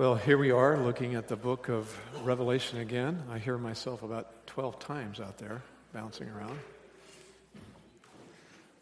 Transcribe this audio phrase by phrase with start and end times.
[0.00, 1.94] Well, here we are looking at the book of
[2.24, 3.22] Revelation again.
[3.30, 5.60] I hear myself about 12 times out there
[5.92, 6.58] bouncing around.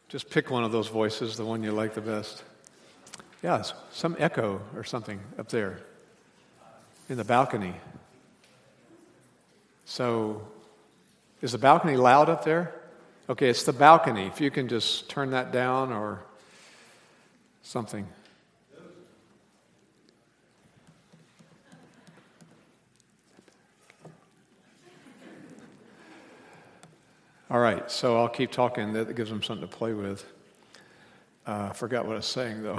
[0.09, 2.45] Just pick one of those voices, the one you like the best.
[3.43, 5.81] Yeah, some echo or something up there
[7.09, 7.75] in the balcony.
[9.87, 10.47] So,
[11.43, 12.73] is the balcony loud up there?
[13.29, 14.29] Okay, it's the balcony.
[14.29, 16.21] If you can just turn that down or
[17.65, 18.07] something.
[27.51, 28.93] All right, so I'll keep talking.
[28.93, 30.23] That gives them something to play with.
[31.47, 32.79] Uh, forgot what I was saying, though.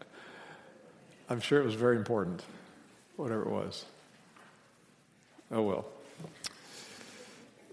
[1.30, 2.42] I'm sure it was very important,
[3.16, 3.86] whatever it was.
[5.50, 5.86] Oh, well.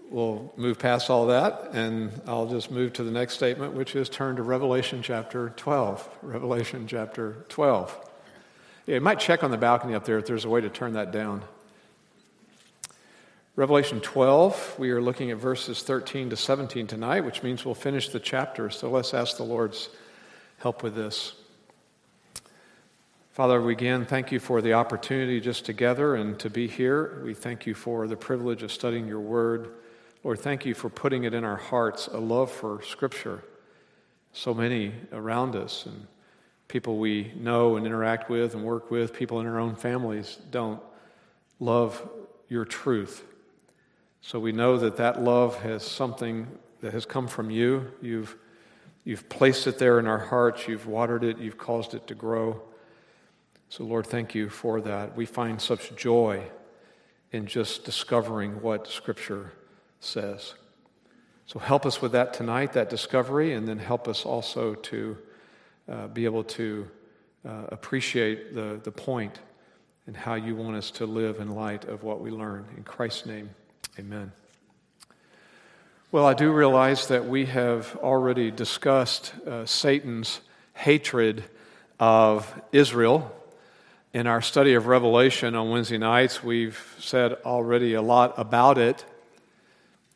[0.08, 4.08] We'll move past all that, and I'll just move to the next statement, which is
[4.08, 6.08] turn to Revelation chapter 12.
[6.22, 8.10] Revelation chapter 12.
[8.86, 10.94] Yeah, you might check on the balcony up there if there's a way to turn
[10.94, 11.42] that down.
[13.54, 18.08] Revelation 12, we are looking at verses 13 to 17 tonight, which means we'll finish
[18.08, 18.70] the chapter.
[18.70, 19.90] So let's ask the Lord's
[20.56, 21.34] help with this.
[23.32, 27.20] Father, we again thank you for the opportunity just together and to be here.
[27.22, 29.68] We thank you for the privilege of studying your word.
[30.24, 33.44] Lord, thank you for putting it in our hearts a love for Scripture.
[34.32, 36.06] So many around us and
[36.68, 40.80] people we know and interact with and work with, people in our own families don't
[41.60, 42.08] love
[42.48, 43.26] your truth.
[44.24, 46.46] So we know that that love has something
[46.80, 47.90] that has come from you.
[48.00, 48.36] You've,
[49.04, 52.62] you've placed it there in our hearts, you've watered it, you've caused it to grow.
[53.68, 55.16] So, Lord, thank you for that.
[55.16, 56.44] We find such joy
[57.32, 59.52] in just discovering what Scripture
[59.98, 60.54] says.
[61.46, 65.18] So, help us with that tonight, that discovery, and then help us also to
[65.90, 66.88] uh, be able to
[67.44, 69.40] uh, appreciate the, the point
[70.06, 72.66] and how you want us to live in light of what we learn.
[72.76, 73.50] In Christ's name.
[73.98, 74.32] Amen.
[76.12, 80.40] Well, I do realize that we have already discussed uh, Satan's
[80.72, 81.44] hatred
[82.00, 83.30] of Israel.
[84.14, 89.04] In our study of Revelation on Wednesday nights, we've said already a lot about it.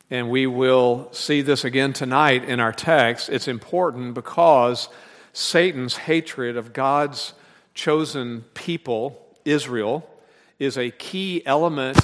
[0.09, 3.29] And we will see this again tonight in our text.
[3.29, 4.89] It's important because
[5.33, 7.33] Satan's hatred of God's
[7.75, 10.09] chosen people, Israel,
[10.57, 11.99] is a key element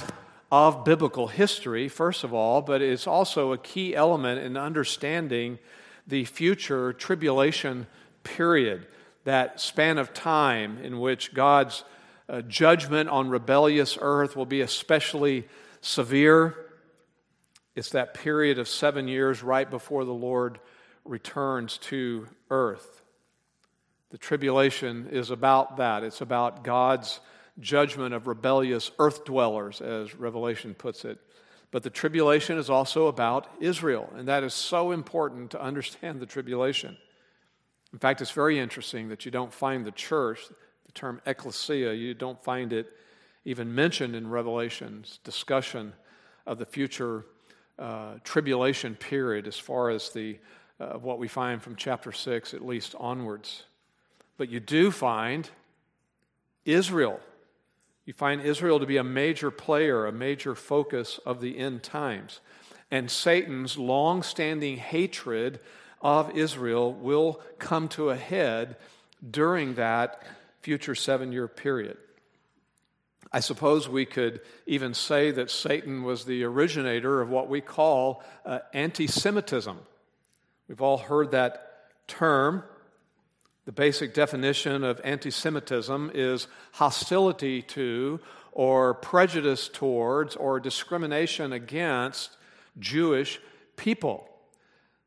[0.54, 5.58] of biblical history, first of all, but it's also a key element in understanding
[6.06, 7.88] the future tribulation
[8.22, 8.86] period,
[9.24, 11.82] that span of time in which God's
[12.28, 15.48] uh, judgment on rebellious earth will be especially
[15.80, 16.54] severe.
[17.74, 20.60] It's that period of seven years right before the Lord
[21.04, 23.02] returns to earth.
[24.10, 26.04] The tribulation is about that.
[26.04, 27.18] It's about God's
[27.60, 31.18] judgment of rebellious earth dwellers, as Revelation puts it.
[31.70, 36.26] But the tribulation is also about Israel, and that is so important to understand the
[36.26, 36.96] tribulation.
[37.92, 40.40] In fact, it's very interesting that you don't find the church,
[40.86, 42.92] the term ecclesia, you don't find it
[43.44, 45.92] even mentioned in Revelation's discussion
[46.46, 47.24] of the future
[47.78, 50.38] uh, tribulation period as far as the,
[50.80, 53.64] uh, what we find from chapter 6 at least onwards.
[54.36, 55.48] But you do find
[56.64, 57.20] Israel
[58.06, 62.40] you find Israel to be a major player, a major focus of the end times.
[62.90, 65.60] And Satan's long standing hatred
[66.02, 68.76] of Israel will come to a head
[69.28, 70.22] during that
[70.60, 71.96] future seven year period.
[73.32, 78.22] I suppose we could even say that Satan was the originator of what we call
[78.44, 79.76] uh, anti Semitism.
[80.68, 82.62] We've all heard that term.
[83.64, 88.20] The basic definition of anti Semitism is hostility to,
[88.52, 92.36] or prejudice towards, or discrimination against
[92.78, 93.40] Jewish
[93.76, 94.28] people.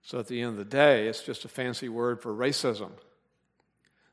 [0.01, 2.91] So at the end of the day, it's just a fancy word for racism.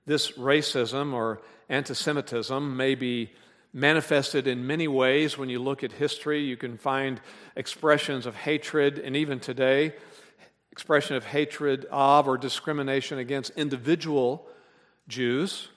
[0.07, 3.33] This racism or anti Semitism may be
[3.73, 6.43] manifested in many ways when you look at history.
[6.43, 7.21] You can find
[7.57, 9.95] expressions of hatred, and even today,
[10.75, 14.45] expression of hatred of or discrimination against individual
[15.07, 15.69] Jews.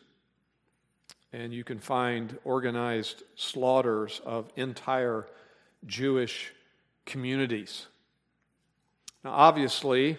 [1.31, 5.27] And you can find organized slaughters of entire
[5.85, 6.51] Jewish
[7.05, 7.85] communities.
[9.23, 10.17] Now, obviously,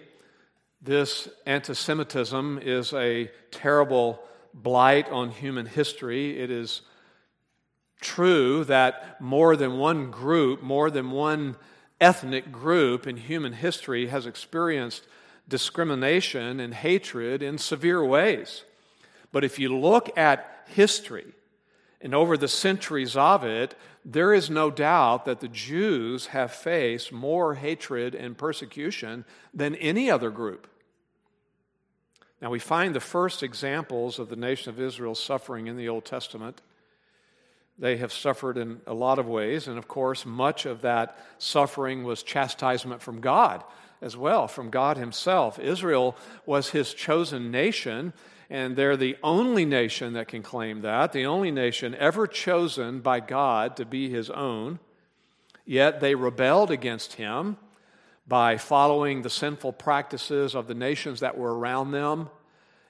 [0.81, 4.23] this anti Semitism is a terrible
[4.55, 6.39] blight on human history.
[6.39, 6.83] It is
[8.01, 11.57] true that more than one group, more than one
[12.01, 15.07] ethnic group in human history has experienced
[15.49, 18.65] discrimination and hatred in severe ways.
[19.33, 21.33] But if you look at history
[22.01, 23.75] And over the centuries of it,
[24.05, 30.11] there is no doubt that the Jews have faced more hatred and persecution than any
[30.11, 30.69] other group.
[32.41, 36.05] Now, we find the first examples of the nation of Israel suffering in the Old
[36.05, 36.63] Testament.
[37.79, 42.03] They have suffered in a lot of ways, and of course, much of that suffering
[42.03, 43.63] was chastisement from God
[44.01, 45.59] as well, from God Himself.
[45.59, 48.13] Israel was His chosen nation,
[48.51, 53.21] and they're the only nation that can claim that, the only nation ever chosen by
[53.21, 54.79] God to be His own.
[55.65, 57.59] Yet they rebelled against Him
[58.27, 62.29] by following the sinful practices of the nations that were around them,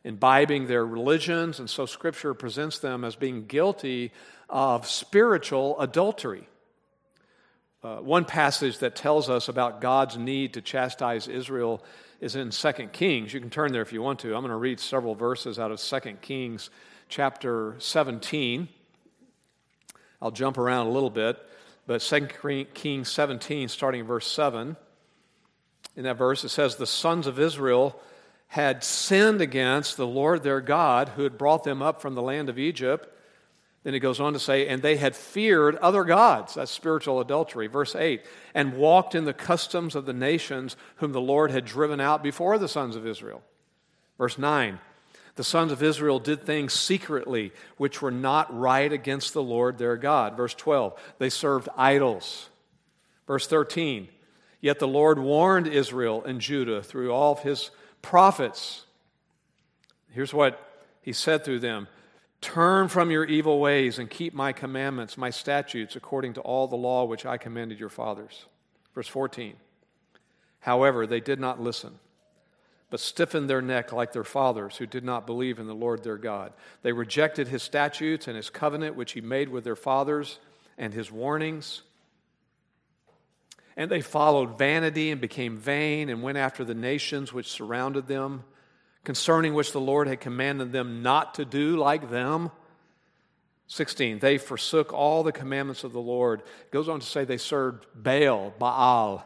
[0.05, 4.13] imbibing their religions, and so Scripture presents them as being guilty
[4.49, 6.49] of spiritual adultery.
[7.83, 11.83] Uh, one passage that tells us about God's need to chastise Israel
[12.21, 13.33] is in 2 Kings.
[13.33, 14.35] You can turn there if you want to.
[14.35, 16.71] I'm going to read several verses out of 2 Kings
[17.09, 18.69] chapter 17.
[20.21, 21.39] I'll jump around a little bit,
[21.87, 22.27] but 2
[22.75, 24.77] Kings 17, starting in verse 7
[25.99, 28.01] in that verse, it says, The sons of Israel
[28.49, 32.49] had sinned against the Lord their God who had brought them up from the land
[32.49, 33.09] of Egypt.
[33.85, 36.55] Then it goes on to say, and they had feared other gods.
[36.55, 37.67] That's spiritual adultery.
[37.67, 38.23] Verse 8,
[38.55, 42.59] and walked in the customs of the nations whom the Lord had driven out before
[42.59, 43.43] the sons of Israel.
[44.17, 44.81] Verse 9,
[45.37, 49.97] the sons of Israel did things secretly which were not right against the Lord their
[49.97, 50.37] God.
[50.37, 52.49] Verse 12, they served idols.
[53.27, 54.09] Verse 13,
[54.61, 57.71] Yet the Lord warned Israel and Judah through all his
[58.09, 58.87] prophets.
[60.13, 60.59] Here's what
[61.03, 61.89] he said through them
[62.41, 66.77] Turn from your evil ways and keep my commandments, my statutes, according to all the
[66.77, 68.47] law which I commanded your fathers.
[68.95, 69.57] Verse 14.
[70.61, 71.99] However, they did not listen,
[72.89, 76.17] but stiffened their neck like their fathers, who did not believe in the Lord their
[76.17, 76.55] God.
[76.81, 80.39] They rejected his statutes and his covenant which he made with their fathers
[80.79, 81.83] and his warnings.
[83.79, 88.43] And they followed vanity and became vain and went after the nations which surrounded them,
[89.05, 92.51] concerning which the Lord had commanded them not to do like them.
[93.69, 96.41] 16, they forsook all the commandments of the Lord.
[96.41, 99.25] It goes on to say they served Baal, Baal.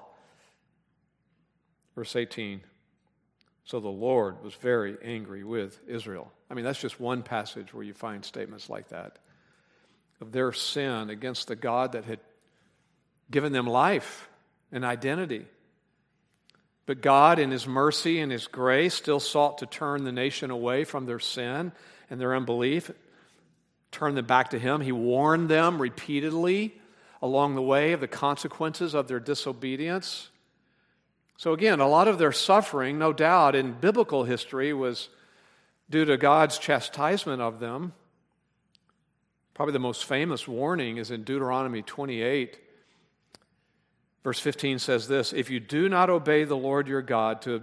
[1.94, 2.60] Verse 18,
[3.64, 6.30] so the Lord was very angry with Israel.
[6.50, 9.18] I mean, that's just one passage where you find statements like that
[10.20, 12.20] of their sin against the God that had
[13.30, 14.28] given them life
[14.72, 15.46] and identity.
[16.86, 20.84] But God, in His mercy and His grace, still sought to turn the nation away
[20.84, 21.72] from their sin
[22.10, 22.90] and their unbelief,
[23.92, 24.80] turn them back to Him.
[24.80, 26.74] He warned them repeatedly
[27.20, 30.30] along the way of the consequences of their disobedience.
[31.36, 35.08] So, again, a lot of their suffering, no doubt, in biblical history was
[35.88, 37.92] due to God's chastisement of them.
[39.54, 42.58] Probably the most famous warning is in Deuteronomy 28
[44.24, 47.62] Verse 15 says this If you do not obey the Lord your God to,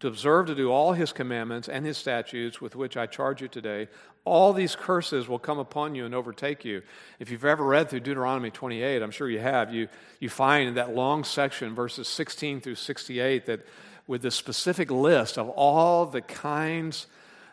[0.00, 3.48] to observe to do all his commandments and his statutes with which I charge you
[3.48, 3.88] today,
[4.24, 6.82] all these curses will come upon you and overtake you.
[7.18, 10.74] If you've ever read through Deuteronomy 28, I'm sure you have, you, you find in
[10.74, 13.66] that long section, verses 16 through 68, that
[14.06, 17.06] with the specific list of all the kinds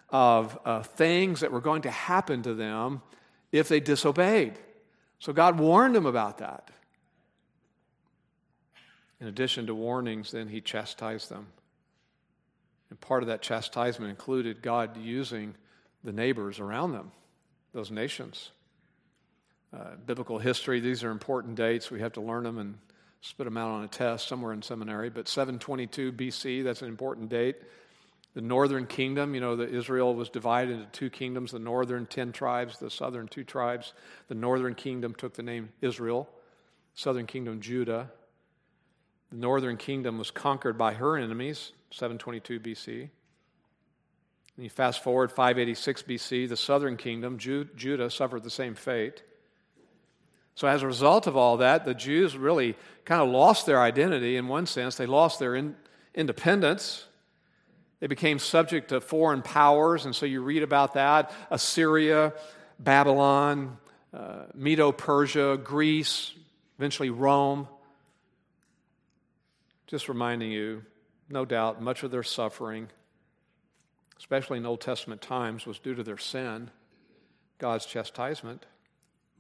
[0.09, 3.01] of uh, things that were going to happen to them
[3.51, 4.53] if they disobeyed.
[5.19, 6.69] So God warned them about that.
[9.19, 11.47] In addition to warnings, then he chastised them.
[12.89, 15.55] And part of that chastisement included God using
[16.03, 17.11] the neighbors around them,
[17.73, 18.51] those nations.
[19.73, 21.91] Uh, biblical history, these are important dates.
[21.91, 22.75] We have to learn them and
[23.21, 25.09] spit them out on a test somewhere in seminary.
[25.09, 27.57] But 722 BC, that's an important date.
[28.33, 32.31] The northern kingdom, you know, that Israel was divided into two kingdoms the northern 10
[32.31, 33.93] tribes, the southern two tribes.
[34.27, 36.29] The northern kingdom took the name Israel,
[36.93, 38.11] southern kingdom Judah.
[39.31, 43.09] The northern kingdom was conquered by her enemies, 722 BC.
[44.57, 49.21] And you fast forward 586 BC, the southern kingdom, Judah, suffered the same fate.
[50.55, 54.37] So, as a result of all that, the Jews really kind of lost their identity
[54.37, 54.95] in one sense.
[54.95, 55.75] They lost their in,
[56.15, 57.05] independence.
[57.99, 62.33] They became subject to foreign powers, and so you read about that Assyria,
[62.79, 63.77] Babylon,
[64.11, 66.33] uh, Medo Persia, Greece,
[66.79, 67.67] eventually Rome.
[69.87, 70.83] Just reminding you,
[71.29, 72.89] no doubt, much of their suffering,
[74.17, 76.69] especially in Old Testament times, was due to their sin,
[77.57, 78.65] God's chastisement.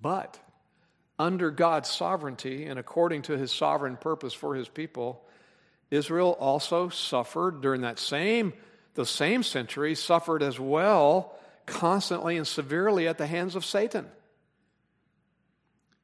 [0.01, 0.39] But
[1.19, 5.23] under God's sovereignty and according to his sovereign purpose for his people,
[5.91, 8.53] Israel also suffered during that same
[8.93, 11.35] the same century suffered as well
[11.67, 14.07] constantly and severely at the hands of Satan.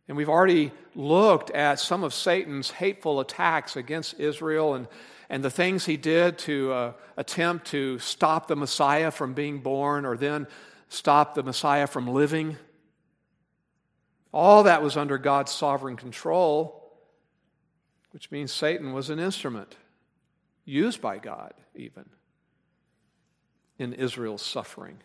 [0.08, 4.88] And we've already looked at some of Satan's hateful attacks against Israel and,
[5.30, 10.06] and the things he did to uh, attempt to stop the Messiah from being born
[10.06, 10.48] or then
[10.90, 12.58] stop the Messiah from living.
[14.34, 16.92] All that was under God's sovereign control,
[18.12, 19.76] which means Satan was an instrument
[20.66, 22.06] used by God, even
[23.80, 24.98] in Israel's suffering.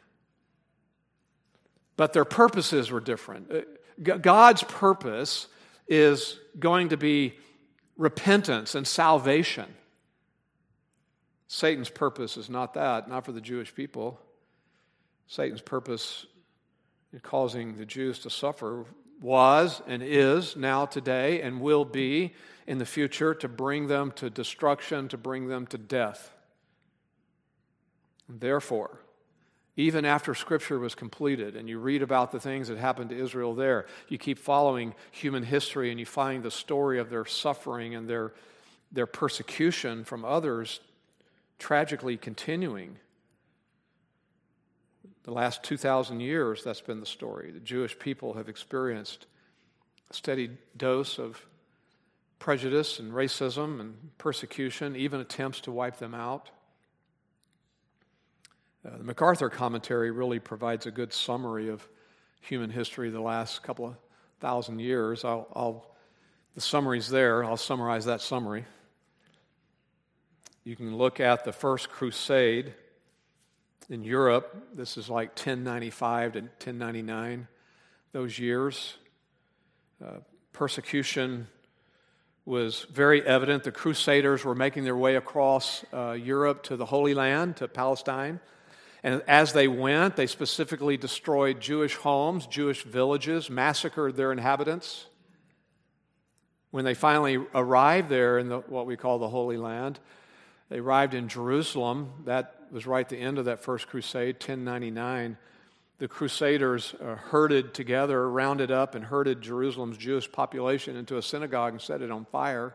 [1.96, 3.50] But their purposes were different.
[4.02, 5.46] God's purpose
[5.86, 7.34] is going to be
[7.96, 9.66] repentance and salvation.
[11.48, 14.20] Satan's purpose is not that, not for the Jewish people.
[15.26, 16.26] Satan's purpose
[17.12, 18.84] in causing the Jews to suffer
[19.20, 22.34] was and is now today and will be
[22.66, 26.32] in the future to bring them to destruction, to bring them to death.
[28.28, 29.00] Therefore,
[29.78, 33.54] even after Scripture was completed and you read about the things that happened to Israel
[33.54, 38.10] there, you keep following human history and you find the story of their suffering and
[38.10, 38.32] their,
[38.90, 40.80] their persecution from others
[41.60, 42.96] tragically continuing.
[45.22, 47.52] The last 2,000 years, that's been the story.
[47.52, 49.26] The Jewish people have experienced
[50.10, 51.40] a steady dose of
[52.40, 56.50] prejudice and racism and persecution, even attempts to wipe them out.
[58.88, 61.86] Uh, the MacArthur commentary really provides a good summary of
[62.40, 63.96] human history the last couple of
[64.40, 65.24] thousand years.
[65.24, 65.94] I'll, I'll,
[66.54, 67.44] the summary's there.
[67.44, 68.64] I'll summarize that summary.
[70.64, 72.72] You can look at the First Crusade
[73.90, 77.48] in Europe, this is like 1095 to 1099,
[78.12, 78.94] those years.
[80.04, 80.18] Uh,
[80.52, 81.48] persecution
[82.44, 83.64] was very evident.
[83.64, 88.40] The Crusaders were making their way across uh, Europe to the Holy Land, to Palestine.
[89.02, 95.06] And as they went, they specifically destroyed Jewish homes, Jewish villages, massacred their inhabitants.
[96.70, 100.00] When they finally arrived there in the, what we call the Holy Land,
[100.68, 102.12] they arrived in Jerusalem.
[102.24, 105.38] That was right at the end of that first crusade, 1099.
[105.98, 111.72] The Crusaders uh, herded together, rounded up, and herded Jerusalem's Jewish population into a synagogue
[111.72, 112.74] and set it on fire.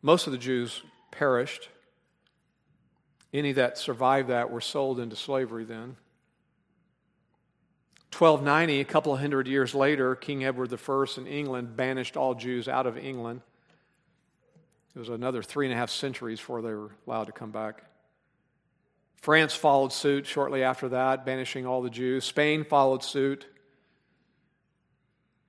[0.00, 1.68] Most of the Jews perished.
[3.32, 5.96] Any that survived that were sold into slavery then.
[8.16, 12.66] 1290, a couple of hundred years later, King Edward I in England banished all Jews
[12.66, 13.42] out of England.
[14.96, 17.84] It was another three and a half centuries before they were allowed to come back.
[19.20, 22.24] France followed suit shortly after that, banishing all the Jews.
[22.24, 23.46] Spain followed suit,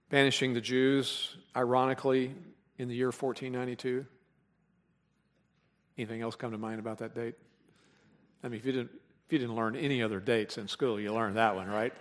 [0.09, 2.35] banishing the Jews, ironically,
[2.77, 4.05] in the year 1492.
[5.97, 7.35] Anything else come to mind about that date?
[8.43, 8.91] I mean, if you didn't,
[9.27, 11.93] if you didn't learn any other dates in school, you learned that one, right?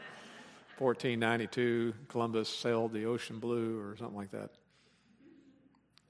[0.79, 4.51] 1492, Columbus sailed the ocean blue or something like that.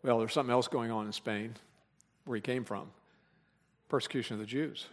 [0.03, 1.55] Well, there's something else going on in Spain,
[2.25, 2.91] where he came from
[3.89, 4.87] persecution of the Jews.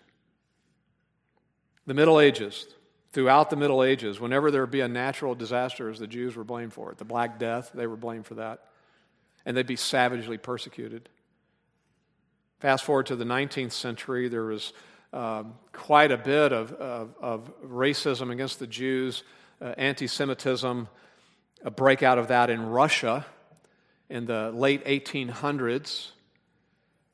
[1.85, 2.67] The Middle Ages,
[3.11, 6.73] throughout the Middle Ages, whenever there would be a natural disaster, the Jews were blamed
[6.73, 6.97] for it.
[6.97, 8.61] The Black Death, they were blamed for that.
[9.45, 11.09] And they'd be savagely persecuted.
[12.59, 14.73] Fast forward to the 19th century, there was
[15.15, 19.23] um, quite a bit of, of, of, racism against the Jews,
[19.61, 20.89] uh, anti Semitism,
[21.63, 23.25] a breakout of that in Russia
[24.09, 26.09] in the late 1800s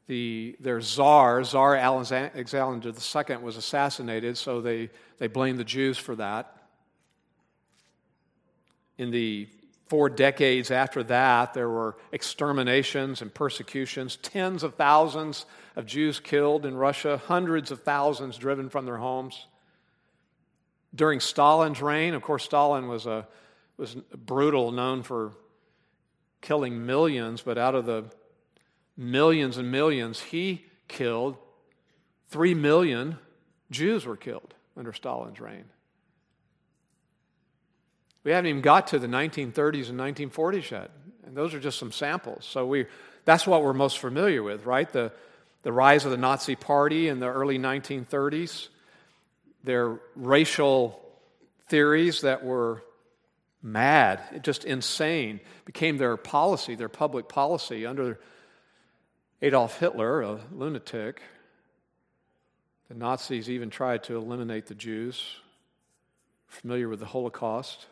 [0.08, 4.90] the, their czar, Tsar Alexander II, was assassinated, so they,
[5.20, 6.54] they blamed the Jews for that.
[8.98, 9.48] In the
[9.88, 16.66] four decades after that, there were exterminations and persecutions, tens of thousands of Jews killed
[16.66, 19.46] in Russia, hundreds of thousands driven from their homes.
[20.94, 23.28] During Stalin's reign, of course, Stalin was, a,
[23.78, 25.32] was brutal, known for
[26.42, 28.06] killing millions, but out of the
[28.98, 31.38] millions and millions he killed,
[32.30, 33.18] three million
[33.70, 35.66] Jews were killed under Stalin's reign.
[38.24, 40.92] We haven't even got to the 1930s and 1940s yet.
[41.26, 42.46] And those are just some samples.
[42.46, 42.86] So we,
[43.26, 44.92] that's what we're most familiar with, right?
[44.92, 45.12] The,
[45.64, 48.70] the rise of the Nazi Party in the early 1930s,
[49.64, 51.00] their racial
[51.68, 52.84] theories that were
[53.62, 58.20] mad, just insane, became their policy, their public policy under
[59.42, 61.22] Adolf Hitler, a lunatic.
[62.90, 65.38] The Nazis even tried to eliminate the Jews.
[66.48, 67.86] Familiar with the Holocaust?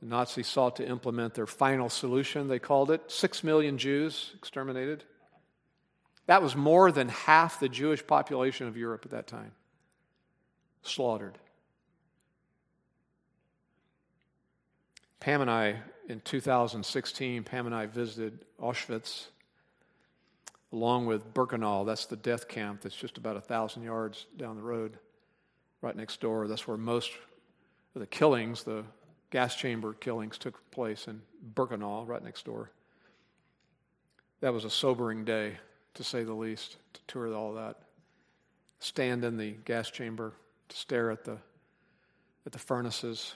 [0.00, 3.02] The Nazis sought to implement their final solution, they called it.
[3.06, 5.04] Six million Jews exterminated.
[6.26, 9.52] That was more than half the Jewish population of Europe at that time.
[10.82, 11.38] Slaughtered.
[15.20, 15.76] Pam and I,
[16.08, 19.26] in 2016, Pam and I visited Auschwitz
[20.72, 21.86] along with Birkenau.
[21.86, 24.98] That's the death camp that's just about a thousand yards down the road,
[25.80, 26.46] right next door.
[26.48, 27.10] That's where most
[27.94, 28.84] of the killings, the
[29.30, 31.22] gas chamber killings, took place in
[31.54, 32.70] Birkenau, right next door.
[34.40, 35.56] That was a sobering day,
[35.96, 37.76] to say the least, to tour all that.
[38.78, 40.32] Stand in the gas chamber,
[40.68, 41.38] to stare at the,
[42.44, 43.34] at the furnaces.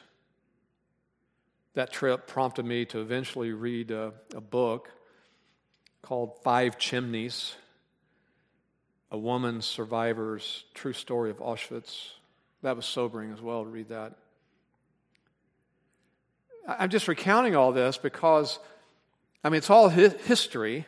[1.74, 4.90] That trip prompted me to eventually read a, a book
[6.02, 7.54] called Five Chimneys
[9.10, 12.08] A Woman Survivor's True Story of Auschwitz.
[12.62, 14.16] That was sobering as well to read that.
[16.68, 18.58] I'm just recounting all this because,
[19.42, 20.86] I mean, it's all history.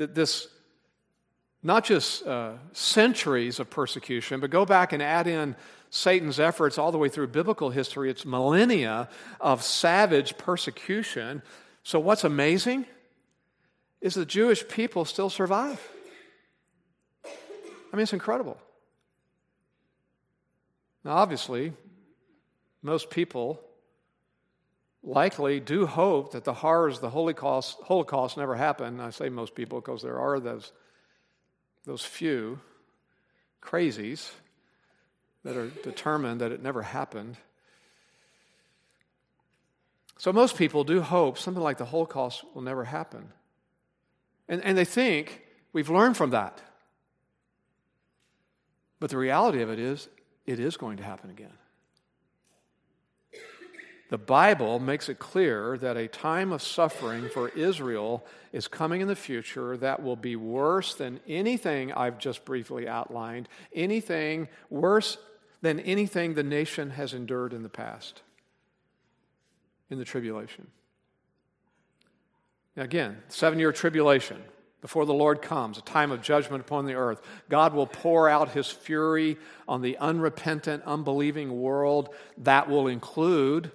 [0.00, 0.48] That this,
[1.62, 5.56] not just uh, centuries of persecution, but go back and add in
[5.90, 8.08] Satan's efforts all the way through biblical history.
[8.08, 9.10] It's millennia
[9.42, 11.42] of savage persecution.
[11.82, 12.86] So, what's amazing
[14.00, 15.86] is the Jewish people still survive.
[17.26, 18.56] I mean, it's incredible.
[21.04, 21.74] Now, obviously,
[22.80, 23.60] most people
[25.02, 29.00] likely do hope that the horrors of the Holocaust, Holocaust never happened.
[29.00, 30.72] I say most people because there are those,
[31.84, 32.60] those few
[33.62, 34.30] crazies
[35.44, 37.36] that are determined that it never happened.
[40.18, 43.32] So most people do hope something like the Holocaust will never happen.
[44.48, 45.42] And, and they think
[45.72, 46.60] we've learned from that.
[48.98, 50.08] But the reality of it is,
[50.44, 51.52] it is going to happen again.
[54.10, 59.06] The Bible makes it clear that a time of suffering for Israel is coming in
[59.06, 65.16] the future that will be worse than anything I've just briefly outlined, anything worse
[65.62, 68.22] than anything the nation has endured in the past,
[69.90, 70.66] in the tribulation.
[72.76, 74.42] Now, again, seven year tribulation
[74.80, 77.22] before the Lord comes, a time of judgment upon the earth.
[77.48, 79.36] God will pour out his fury
[79.68, 82.08] on the unrepentant, unbelieving world.
[82.38, 83.70] That will include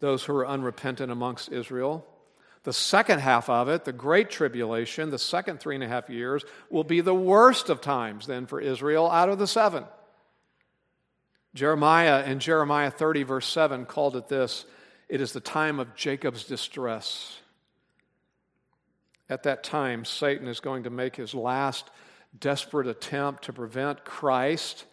[0.00, 2.06] those who are unrepentant amongst Israel.
[2.64, 6.44] The second half of it, the Great Tribulation, the second three and a half years,
[6.68, 9.84] will be the worst of times then for Israel out of the seven.
[11.54, 14.66] Jeremiah in Jeremiah 30, verse 7, called it this
[15.08, 17.38] it is the time of Jacob's distress.
[19.28, 21.88] At that time, Satan is going to make his last
[22.38, 24.84] desperate attempt to prevent Christ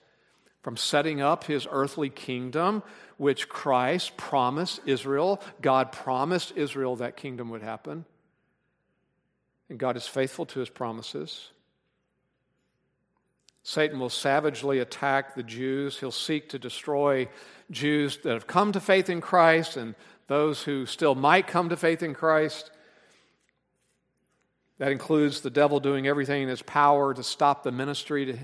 [0.64, 2.82] from setting up his earthly kingdom,
[3.18, 5.42] which Christ promised Israel.
[5.62, 8.06] God promised Israel that kingdom would happen.
[9.70, 11.50] And God is faithful to his promises.
[13.64, 16.00] Satan will savagely attack the Jews.
[16.00, 17.28] He'll seek to destroy
[17.70, 19.96] Jews that have come to faith in Christ and
[20.28, 22.72] those who still might come to faith in Christ.
[24.80, 28.38] That includes the devil doing everything in his power to stop the ministry, to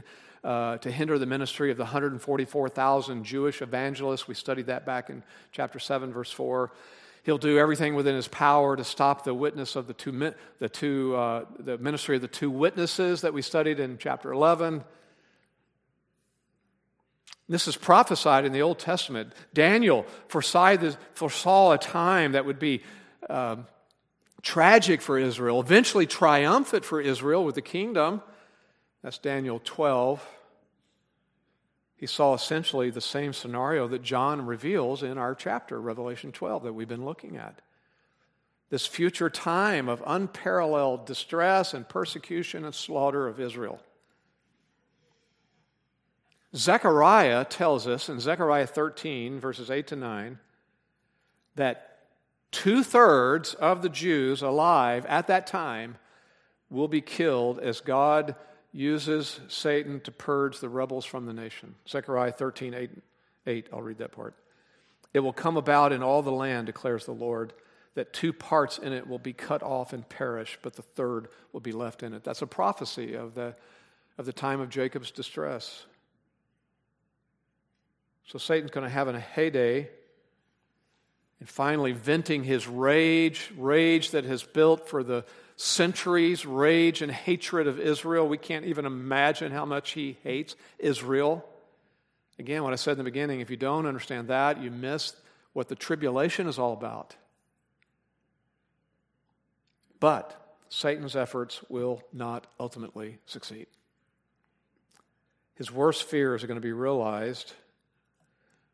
[0.43, 4.27] uh, to hinder the ministry of the 144,000 Jewish evangelists.
[4.27, 6.71] We studied that back in chapter 7, verse 4.
[7.23, 11.15] He'll do everything within his power to stop the witness of the two, the two,
[11.15, 14.83] uh, the ministry of the two witnesses that we studied in chapter 11.
[17.49, 19.33] This is prophesied in the Old Testament.
[19.53, 22.83] Daniel foresaw, a time that would be
[23.27, 23.57] uh,
[24.41, 28.21] tragic for Israel, eventually triumphant for Israel with the kingdom.
[29.01, 30.25] That's Daniel 12.
[31.95, 36.73] He saw essentially the same scenario that John reveals in our chapter, Revelation 12, that
[36.73, 37.61] we've been looking at.
[38.69, 43.81] This future time of unparalleled distress and persecution and slaughter of Israel.
[46.55, 50.39] Zechariah tells us in Zechariah 13, verses 8 to 9,
[51.55, 51.99] that
[52.51, 55.97] two thirds of the Jews alive at that time
[56.69, 58.35] will be killed as God
[58.71, 61.75] uses Satan to purge the rebels from the nation.
[61.87, 62.89] Zechariah 13, 8,
[63.47, 63.67] 8.
[63.73, 64.35] I'll read that part.
[65.13, 67.53] It will come about in all the land, declares the Lord,
[67.95, 71.59] that two parts in it will be cut off and perish, but the third will
[71.59, 72.23] be left in it.
[72.23, 73.55] That's a prophecy of the,
[74.17, 75.85] of the time of Jacob's distress.
[78.27, 79.89] So Satan's going to have a heyday
[81.39, 85.25] and finally venting his rage, rage that has built for the
[85.59, 88.25] centuries rage and hatred of Israel.
[88.25, 91.45] We can't even imagine how much he hates Israel.
[92.39, 95.13] Again, what I said in the beginning, if you don't understand that, you miss
[95.51, 97.13] what the tribulation is all about.
[99.99, 103.67] But Satan's efforts will not ultimately succeed.
[105.55, 107.51] His worst fears are going to be realized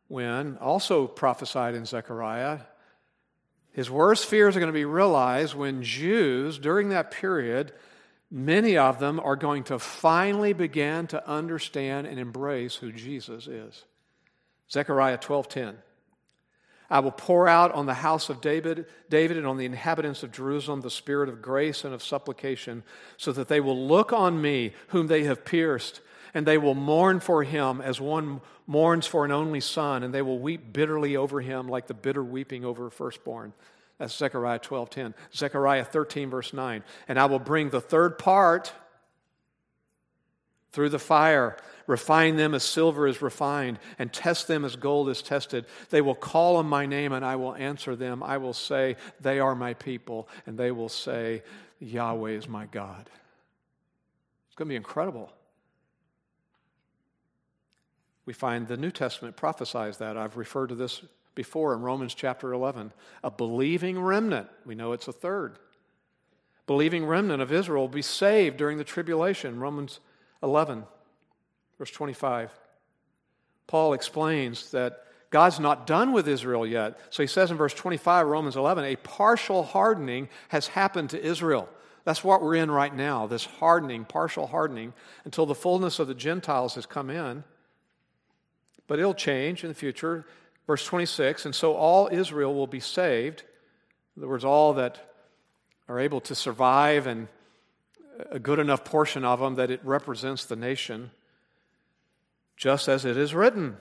[0.07, 2.59] when, also prophesied in Zechariah,
[3.75, 7.73] His worst fears are going to be realized when Jews, during that period,
[8.31, 13.83] many of them are going to finally begin to understand and embrace who Jesus is.
[14.71, 15.75] Zechariah 12:10.
[16.89, 20.31] I will pour out on the house of David, David and on the inhabitants of
[20.31, 22.83] Jerusalem the spirit of grace and of supplication,
[23.17, 25.99] so that they will look on me, whom they have pierced,
[26.35, 30.21] and they will mourn for him as one mourns for an only son, and they
[30.21, 33.53] will weep bitterly over him like the bitter weeping over a firstborn.
[33.97, 35.15] That's Zechariah 12:10.
[35.33, 36.83] Zechariah 13 verse 9.
[37.07, 38.73] And I will bring the third part
[40.71, 41.55] through the fire,
[41.87, 45.65] refine them as silver is refined, and test them as gold is tested.
[45.89, 48.21] They will call on my name, and I will answer them.
[48.21, 51.43] I will say, They are my people, and they will say,
[51.79, 53.09] Yahweh is my God.
[54.47, 55.31] It's going to be incredible.
[58.25, 60.17] We find the New Testament prophesies that.
[60.17, 61.01] I've referred to this
[61.35, 62.91] before in Romans chapter 11.
[63.23, 65.59] A believing remnant, we know it's a third.
[66.65, 69.59] Believing remnant of Israel will be saved during the tribulation.
[69.59, 69.99] Romans
[70.41, 70.83] 11,
[71.77, 72.51] verse 25.
[73.67, 76.97] Paul explains that God's not done with Israel yet.
[77.09, 81.69] So he says in verse 25, Romans 11, a partial hardening has happened to Israel.
[82.05, 84.93] That's what we're in right now, this hardening, partial hardening,
[85.25, 87.43] until the fullness of the Gentiles has come in
[88.87, 90.25] but it'll change in the future.
[90.67, 93.43] Verse 26 And so all Israel will be saved.
[94.15, 95.11] In other words, all that
[95.87, 97.27] are able to survive, and
[98.31, 101.11] a good enough portion of them that it represents the nation,
[102.57, 103.77] just as it is written.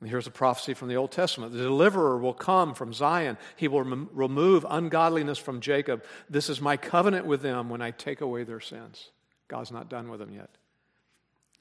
[0.00, 3.38] And here's a prophecy from the Old Testament The deliverer will come from Zion.
[3.56, 6.04] He will rem- remove ungodliness from Jacob.
[6.28, 9.10] This is my covenant with them when I take away their sins.
[9.48, 10.50] God's not done with them yet.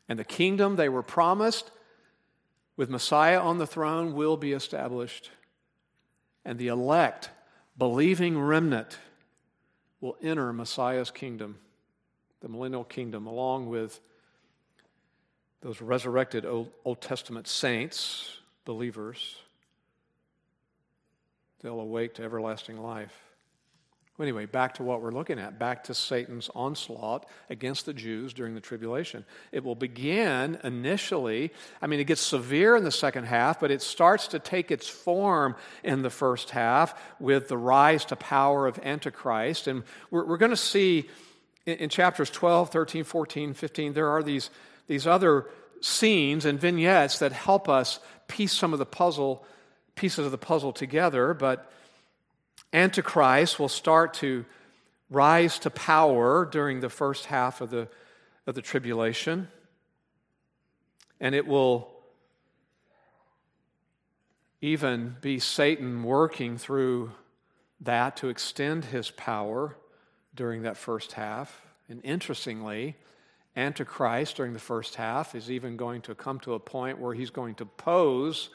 [0.10, 1.72] And the kingdom they were promised
[2.78, 5.32] with Messiah on the throne will be established,
[6.44, 7.30] and the elect,
[7.78, 8.98] believing remnant,
[10.02, 11.58] will enter Messiah's kingdom,
[12.42, 14.00] the millennial kingdom, along with
[15.62, 19.38] those resurrected Old, Testament saints, believers.
[21.62, 23.25] They'll awake to everlasting life.
[24.18, 28.56] Anyway, back to what we're looking at, back to Satan's onslaught against the Jews during
[28.56, 29.26] the tribulation.
[29.52, 31.52] It will begin initially,
[31.82, 34.88] I mean, it gets severe in the second half, but it starts to take its
[34.88, 39.68] form in the first half with the rise to power of Antichrist.
[39.68, 41.10] And we're, we're going to see
[41.66, 44.50] in, in chapters 12, 13, 14, 15, there are these,
[44.88, 45.46] these other
[45.82, 48.00] scenes and vignettes that help us
[48.30, 49.46] piece some of the puzzle,
[49.96, 51.70] pieces of the puzzle together, but
[52.76, 54.44] Antichrist will start to
[55.10, 57.88] rise to power during the first half of the,
[58.46, 59.48] of the tribulation.
[61.22, 61.90] And it will
[64.60, 67.14] even be Satan working through
[67.80, 69.78] that to extend his power
[70.36, 71.62] during that first half.
[71.88, 72.98] And interestingly,
[73.56, 77.30] Antichrist during the first half is even going to come to a point where he's
[77.30, 78.50] going to pose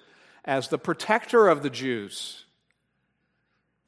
[0.45, 2.45] as the protector of the Jews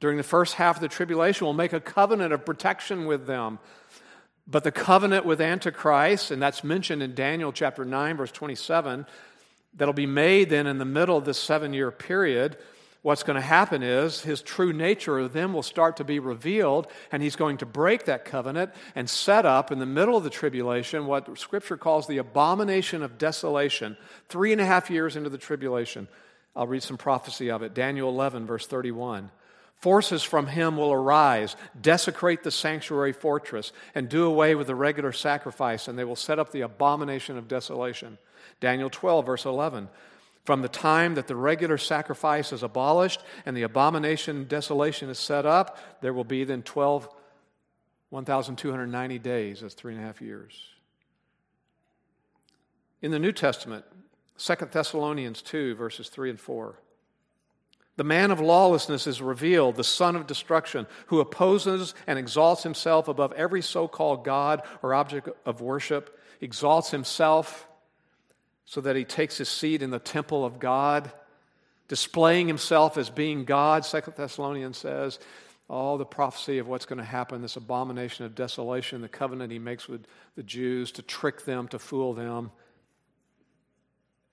[0.03, 3.57] during the first half of the tribulation will make a covenant of protection with them.
[4.45, 9.05] But the covenant with Antichrist, and that's mentioned in Daniel chapter 9, verse 27,
[9.75, 12.57] that'll be made then in the middle of this seven year period.
[13.01, 16.87] What's going to happen is his true nature of them will start to be revealed,
[17.09, 20.29] and he's going to break that covenant and set up in the middle of the
[20.29, 23.95] tribulation what Scripture calls the abomination of desolation,
[24.27, 26.09] three and a half years into the tribulation.
[26.57, 27.73] I'll read some prophecy of it.
[27.73, 29.31] Daniel 11, verse 31.
[29.83, 35.11] Forces from him will arise, desecrate the sanctuary fortress, and do away with the regular
[35.11, 38.17] sacrifice, and they will set up the abomination of desolation.
[38.61, 39.89] Daniel 12, verse 11.
[40.45, 45.45] From the time that the regular sacrifice is abolished and the abomination desolation is set
[45.45, 47.09] up, there will be then 12,
[48.09, 49.59] 1,290 days.
[49.59, 50.63] That's three and a half years.
[53.01, 53.83] In the New Testament,
[54.37, 56.77] 2 Thessalonians 2, verses 3 and 4.
[57.95, 63.07] The man of lawlessness is revealed, the son of destruction, who opposes and exalts himself
[63.07, 67.67] above every so called God or object of worship, exalts himself
[68.65, 71.11] so that he takes his seat in the temple of God,
[71.87, 75.19] displaying himself as being God, Second Thessalonians says.
[75.69, 79.59] All the prophecy of what's going to happen, this abomination of desolation, the covenant he
[79.59, 82.51] makes with the Jews to trick them, to fool them.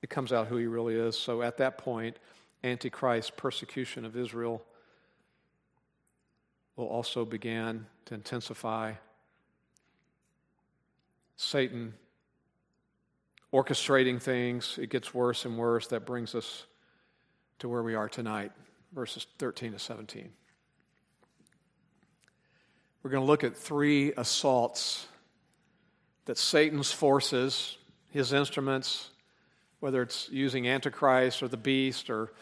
[0.02, 1.16] It comes out who he really is.
[1.16, 2.18] So at that point,
[2.62, 4.62] Antichrist persecution of Israel
[6.76, 8.92] will also begin to intensify.
[11.36, 11.94] Satan
[13.52, 15.88] orchestrating things, it gets worse and worse.
[15.88, 16.66] That brings us
[17.58, 18.52] to where we are tonight,
[18.92, 20.30] verses 13 to 17.
[23.02, 25.06] We're going to look at three assaults
[26.26, 27.78] that Satan's forces,
[28.10, 29.10] his instruments,
[29.80, 32.32] whether it's using Antichrist or the beast or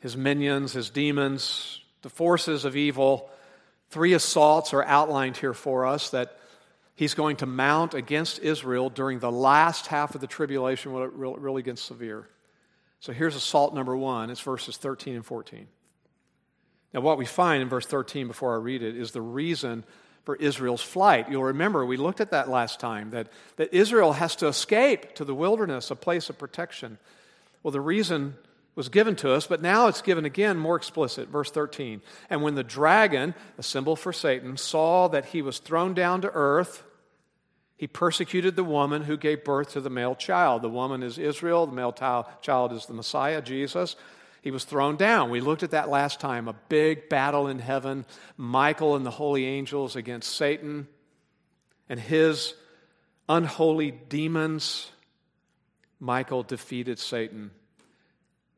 [0.00, 3.30] his minions, his demons, the forces of evil,
[3.90, 6.38] three assaults are outlined here for us that
[6.94, 11.12] he's going to mount against Israel during the last half of the tribulation when it
[11.14, 12.28] really gets severe.
[13.00, 14.30] So here's assault number one.
[14.30, 15.66] It's verses 13 and 14.
[16.92, 19.84] Now, what we find in verse 13 before I read it is the reason
[20.28, 21.30] for Israel's flight.
[21.30, 25.24] You'll remember we looked at that last time that, that Israel has to escape to
[25.24, 26.98] the wilderness, a place of protection.
[27.62, 28.36] Well, the reason
[28.74, 31.30] was given to us, but now it's given again more explicit.
[31.30, 32.02] Verse 13.
[32.28, 36.30] And when the dragon, a symbol for Satan, saw that he was thrown down to
[36.34, 36.82] earth,
[37.78, 40.60] he persecuted the woman who gave birth to the male child.
[40.60, 41.94] The woman is Israel, the male
[42.42, 43.96] child is the Messiah, Jesus.
[44.48, 45.28] He was thrown down.
[45.28, 48.06] We looked at that last time a big battle in heaven,
[48.38, 50.88] Michael and the holy angels against Satan
[51.86, 52.54] and his
[53.28, 54.90] unholy demons.
[56.00, 57.50] Michael defeated Satan.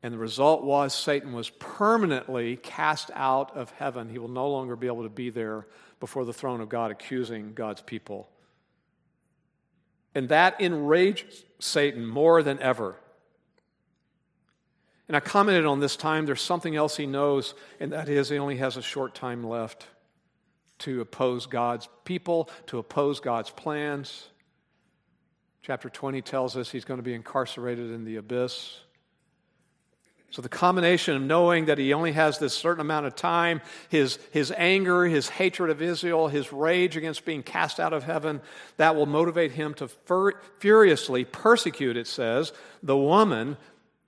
[0.01, 4.07] And the result was Satan was permanently cast out of heaven.
[4.07, 5.67] He will no longer be able to be there
[5.99, 8.29] before the throne of God accusing God's people.
[10.15, 12.95] And that enraged Satan more than ever.
[15.11, 18.37] And I commented on this time, there's something else he knows, and that is he
[18.37, 19.85] only has a short time left
[20.79, 24.29] to oppose God's people, to oppose God's plans.
[25.63, 28.79] Chapter 20 tells us he's going to be incarcerated in the abyss.
[30.29, 34.17] So, the combination of knowing that he only has this certain amount of time, his,
[34.31, 38.39] his anger, his hatred of Israel, his rage against being cast out of heaven,
[38.77, 43.57] that will motivate him to fur- furiously persecute, it says, the woman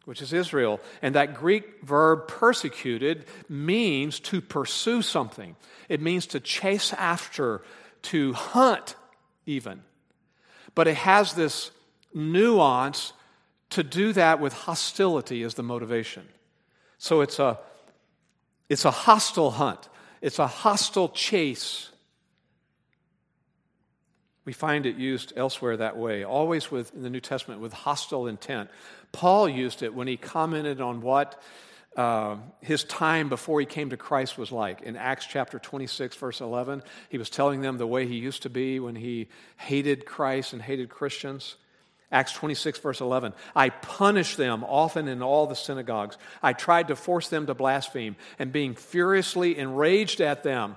[0.05, 0.79] which is Israel.
[1.01, 5.55] And that Greek verb persecuted means to pursue something,
[5.89, 7.61] it means to chase after,
[8.03, 8.95] to hunt,
[9.45, 9.81] even.
[10.75, 11.71] But it has this
[12.13, 13.13] nuance
[13.71, 16.23] to do that with hostility as the motivation.
[16.97, 17.59] So it's a,
[18.69, 19.89] it's a hostile hunt,
[20.21, 21.89] it's a hostile chase.
[24.45, 28.27] We find it used elsewhere that way, always with, in the New Testament with hostile
[28.27, 28.69] intent.
[29.13, 31.41] Paul used it when he commented on what
[31.95, 34.81] uh, his time before he came to Christ was like.
[34.81, 38.49] In Acts chapter 26, verse 11, he was telling them the way he used to
[38.49, 41.55] be when he hated Christ and hated Christians.
[42.11, 43.33] Acts 26, verse 11.
[43.55, 46.17] I punished them often in all the synagogues.
[46.41, 50.75] I tried to force them to blaspheme, and being furiously enraged at them,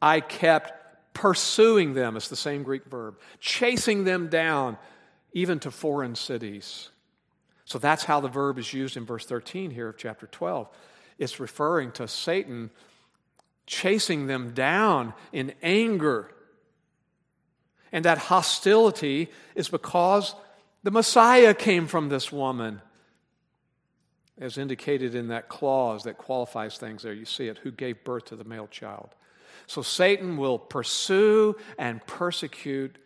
[0.00, 2.16] I kept pursuing them.
[2.16, 4.76] It's the same Greek verb, chasing them down
[5.32, 6.90] even to foreign cities.
[7.64, 10.68] So that's how the verb is used in verse 13 here of chapter 12.
[11.18, 12.70] It's referring to Satan
[13.66, 16.30] chasing them down in anger.
[17.92, 20.34] And that hostility is because
[20.82, 22.80] the Messiah came from this woman,
[24.38, 27.12] as indicated in that clause that qualifies things there.
[27.12, 29.14] You see it, who gave birth to the male child.
[29.66, 32.96] So Satan will pursue and persecute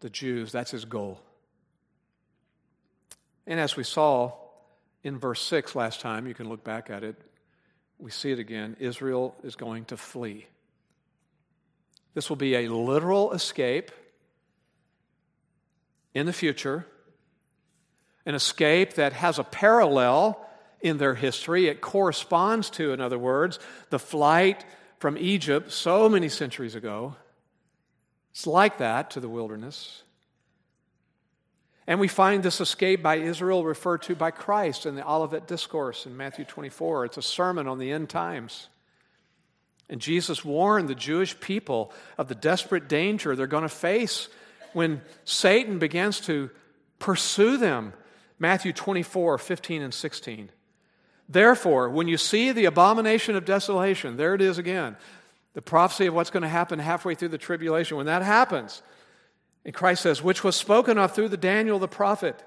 [0.00, 0.52] the Jews.
[0.52, 1.20] That's his goal.
[3.48, 4.34] And as we saw
[5.02, 7.16] in verse 6 last time, you can look back at it,
[7.98, 8.76] we see it again.
[8.78, 10.46] Israel is going to flee.
[12.14, 13.90] This will be a literal escape
[16.14, 16.86] in the future,
[18.26, 20.38] an escape that has a parallel
[20.80, 21.68] in their history.
[21.68, 23.58] It corresponds to, in other words,
[23.88, 24.64] the flight
[24.98, 27.16] from Egypt so many centuries ago.
[28.32, 30.02] It's like that to the wilderness.
[31.88, 36.04] And we find this escape by Israel referred to by Christ in the Olivet Discourse
[36.04, 37.06] in Matthew 24.
[37.06, 38.68] It's a sermon on the end times.
[39.88, 44.28] And Jesus warned the Jewish people of the desperate danger they're going to face
[44.74, 46.50] when Satan begins to
[46.98, 47.94] pursue them.
[48.38, 50.50] Matthew 24, 15, and 16.
[51.26, 54.98] Therefore, when you see the abomination of desolation, there it is again,
[55.54, 58.82] the prophecy of what's going to happen halfway through the tribulation, when that happens,
[59.68, 62.42] and Christ says, which was spoken of through the Daniel the prophet,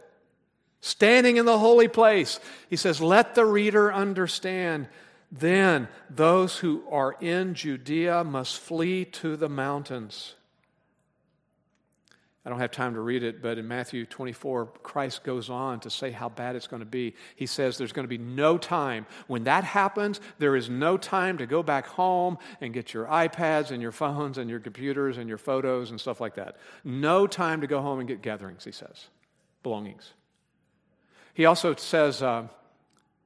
[0.79, 2.39] standing in the holy place.
[2.67, 4.88] He says, let the reader understand.
[5.31, 10.34] Then those who are in Judea must flee to the mountains.
[12.43, 15.91] I don't have time to read it, but in Matthew 24, Christ goes on to
[15.91, 17.13] say how bad it's going to be.
[17.36, 19.06] He says there's going to be no time.
[19.27, 23.69] When that happens, there is no time to go back home and get your iPads
[23.69, 26.58] and your phones and your computers and your photos and stuff like that.
[26.84, 29.08] No time to go home and get gatherings, he says,
[29.62, 30.13] belongings.
[31.36, 32.47] He also says uh,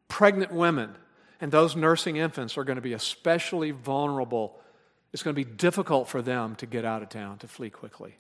[0.09, 0.93] pregnant women
[1.39, 4.59] and those nursing infants are going to be especially vulnerable
[5.15, 8.17] it's going to be difficult for them to get out of town, to flee quickly.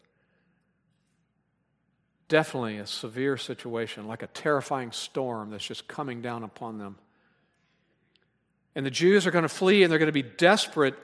[2.27, 6.97] Definitely a severe situation, like a terrifying storm that's just coming down upon them.
[8.75, 10.95] And the Jews are going to flee and they're going to be desperate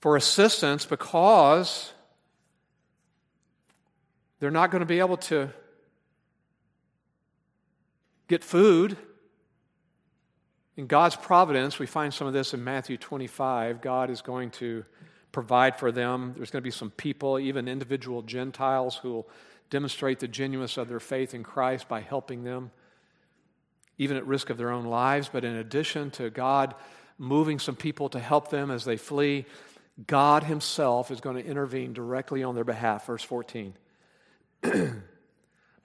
[0.00, 1.92] for assistance because
[4.38, 5.50] they're not going to be able to
[8.28, 8.96] get food.
[10.76, 13.82] In God's providence, we find some of this in Matthew 25.
[13.82, 14.84] God is going to
[15.32, 16.32] provide for them.
[16.36, 19.28] There's going to be some people, even individual Gentiles, who will
[19.70, 22.70] demonstrate the genuineness of their faith in Christ by helping them,
[23.98, 25.30] even at risk of their own lives.
[25.32, 26.74] But in addition to God
[27.18, 29.46] moving some people to help them as they flee,
[30.06, 33.06] God Himself is going to intervene directly on their behalf.
[33.06, 33.74] Verse 14.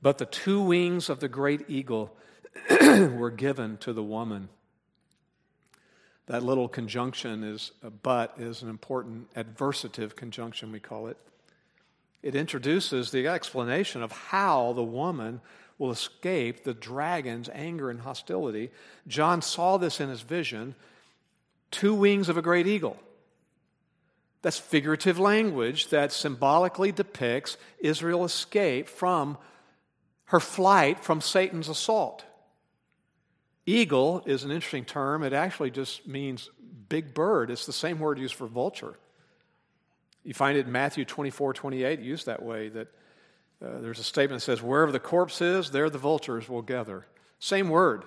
[0.02, 2.16] but the two wings of the great eagle
[2.70, 4.50] were given to the woman.
[6.28, 7.72] That little conjunction is,
[8.02, 11.18] but is an important adversative conjunction, we call it.
[12.26, 15.42] It introduces the explanation of how the woman
[15.78, 18.72] will escape the dragon's anger and hostility.
[19.08, 20.74] John saw this in his vision
[21.70, 22.98] two wings of a great eagle.
[24.42, 29.38] That's figurative language that symbolically depicts Israel's escape from
[30.26, 32.26] her flight from Satan's assault.
[33.68, 35.22] Eagle is an interesting term.
[35.22, 36.50] It actually just means
[36.90, 37.52] big bird.
[37.52, 38.98] It's the same word used for vulture.
[40.26, 42.88] You find it in Matthew 24, 28, used that way, that
[43.64, 47.06] uh, there's a statement that says, Wherever the corpse is, there the vultures will gather.
[47.40, 48.04] Same word.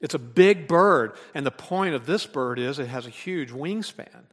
[0.00, 3.50] It's a big bird, and the point of this bird is it has a huge
[3.50, 4.24] wingspan.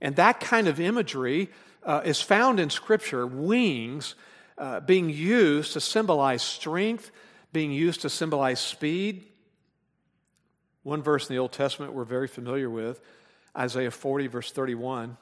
[0.00, 1.48] And that kind of imagery
[1.84, 4.16] uh, is found in Scripture, wings
[4.58, 7.10] uh, being used to symbolize strength,
[7.52, 9.24] being used to symbolize speed.
[10.82, 13.00] One verse in the Old Testament we're very familiar with,
[13.56, 15.16] Isaiah 40, verse 31.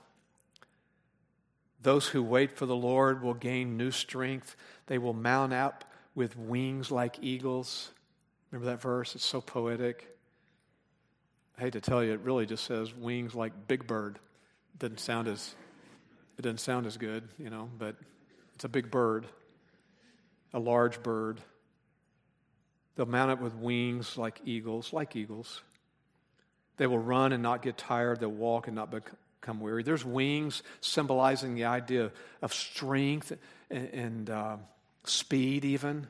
[1.83, 4.57] Those who wait for the Lord will gain new strength.
[4.87, 7.91] They will mount up with wings like eagles.
[8.51, 9.15] Remember that verse?
[9.15, 10.09] It's so poetic.
[11.59, 14.19] I hate to tell you, it really just says wings like big bird
[14.75, 15.55] It doesn't sound as
[16.37, 17.95] it doesn't sound as good, you know, but
[18.55, 19.27] it's a big bird,
[20.53, 21.41] a large bird.
[22.97, 25.63] They'll mount up with wings like eagles, like eagles.
[26.77, 28.21] They will run and not get tired.
[28.21, 29.83] They'll walk and not become weary.
[29.83, 32.11] There's wings symbolizing the idea
[32.43, 33.33] of strength
[33.71, 34.57] and, and uh,
[35.05, 36.09] speed, even.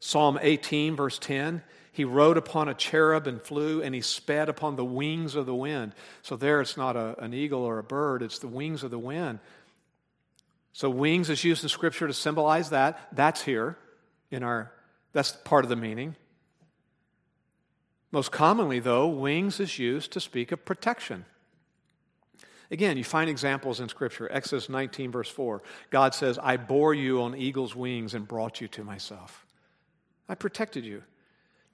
[0.00, 4.76] Psalm 18, verse 10 he rode upon a cherub and flew, and he sped upon
[4.76, 5.94] the wings of the wind.
[6.22, 8.98] So there it's not a, an eagle or a bird, it's the wings of the
[8.98, 9.40] wind.
[10.72, 12.98] So wings is used in Scripture to symbolize that.
[13.12, 13.76] That's here
[14.30, 14.72] in our,
[15.12, 16.16] that's part of the meaning.
[18.12, 21.24] Most commonly, though, wings is used to speak of protection.
[22.70, 24.30] Again, you find examples in Scripture.
[24.30, 25.62] Exodus 19, verse 4.
[25.90, 29.46] God says, I bore you on eagle's wings and brought you to myself.
[30.28, 31.02] I protected you.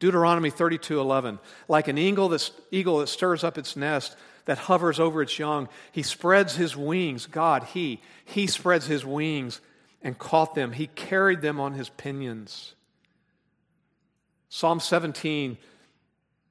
[0.01, 1.41] Deuteronomy 32 11.
[1.67, 5.69] Like an eagle, that eagle that stirs up its nest, that hovers over its young,
[5.93, 7.27] he spreads his wings.
[7.27, 9.61] God, he, he spreads his wings
[10.03, 10.73] and caught them.
[10.73, 12.75] He carried them on his pinions.
[14.49, 15.59] Psalm 17,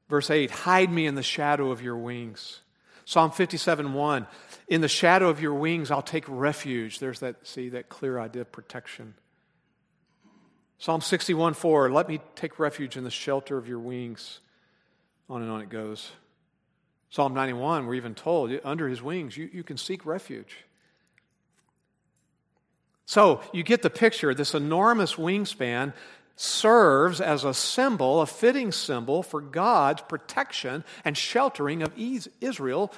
[0.09, 2.61] verse 8 Hide me in the shadow of your wings.
[3.05, 4.27] Psalm 57 1
[4.67, 6.99] In the shadow of your wings, I'll take refuge.
[6.99, 9.13] There's that, see, that clear idea of protection.
[10.79, 14.39] Psalm 61 4, let me take refuge in the shelter of your wings.
[15.29, 16.11] On and on it goes.
[17.09, 20.57] Psalm 91, we're even told, under his wings, you, you can seek refuge.
[23.05, 24.33] So you get the picture.
[24.33, 25.93] This enormous wingspan
[26.37, 31.91] serves as a symbol, a fitting symbol for God's protection and sheltering of
[32.39, 32.93] Israel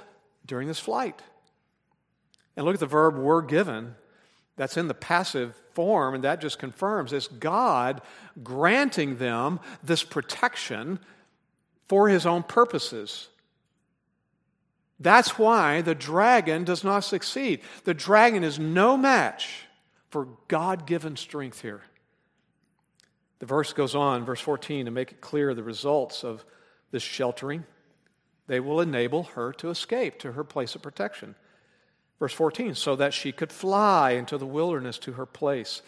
[0.45, 1.19] during this flight.
[2.56, 3.95] And look at the verb were given
[4.57, 8.01] that's in the passive form, and that just confirms it's God
[8.43, 10.99] granting them this protection
[11.88, 13.30] for his own purposes.
[14.99, 17.61] That's why the dragon does not succeed.
[17.86, 19.64] The dragon is no match
[20.09, 21.82] for God given strength here.
[23.40, 26.46] The verse goes on, verse 14, to make it clear the results of
[26.92, 27.66] this sheltering.
[28.48, 31.36] They will enable her to escape to her place of protection.
[32.20, 35.82] Verse 14, so that she could fly into the wilderness to her place.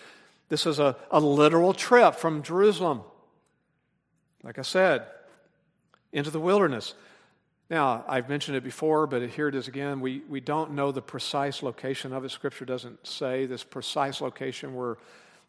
[0.47, 3.01] This is a, a literal trip from Jerusalem,
[4.43, 5.05] like I said,
[6.13, 6.93] into the wilderness.
[7.69, 10.01] Now, I've mentioned it before, but here it is again.
[10.01, 12.31] We, we don't know the precise location of it.
[12.31, 14.97] Scripture doesn't say this precise location where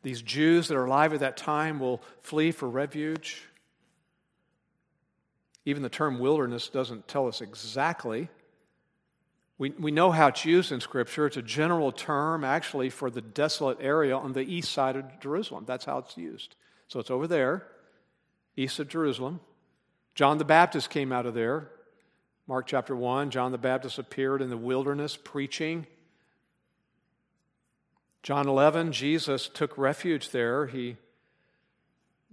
[0.02, 3.42] these Jews that are alive at that time will flee for refuge.
[5.64, 8.28] Even the term wilderness doesn't tell us exactly.
[9.58, 11.26] We, we know how it's used in Scripture.
[11.26, 15.64] It's a general term, actually, for the desolate area on the east side of Jerusalem.
[15.66, 16.56] That's how it's used.
[16.88, 17.66] So it's over there,
[18.56, 19.40] east of Jerusalem.
[20.16, 21.70] John the Baptist came out of there.
[22.48, 25.86] Mark chapter 1, John the Baptist appeared in the wilderness preaching.
[28.22, 30.66] John 11, Jesus took refuge there.
[30.66, 30.96] He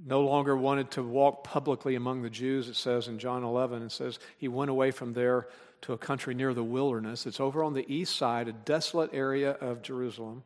[0.05, 3.83] no longer wanted to walk publicly among the Jews, it says in John 11.
[3.83, 5.47] It says he went away from there
[5.81, 7.25] to a country near the wilderness.
[7.25, 10.43] It's over on the east side, a desolate area of Jerusalem.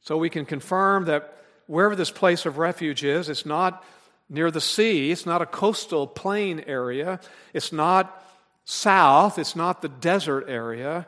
[0.00, 3.84] So we can confirm that wherever this place of refuge is, it's not
[4.28, 7.20] near the sea, it's not a coastal plain area,
[7.52, 8.24] it's not
[8.64, 11.06] south, it's not the desert area,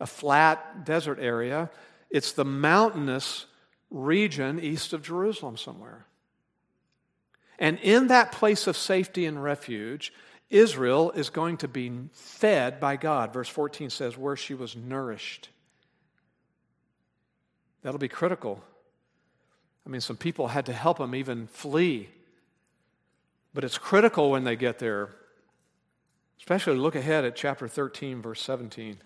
[0.00, 1.70] a flat desert area,
[2.14, 3.46] it's the mountainous
[3.90, 6.06] region east of Jerusalem somewhere.
[7.58, 10.12] And in that place of safety and refuge,
[10.48, 13.32] Israel is going to be fed by God.
[13.32, 15.48] Verse 14 says, where she was nourished.
[17.82, 18.62] That'll be critical.
[19.84, 22.10] I mean, some people had to help them even flee.
[23.52, 25.08] But it's critical when they get there.
[26.38, 28.98] Especially look ahead at chapter 13, verse 17.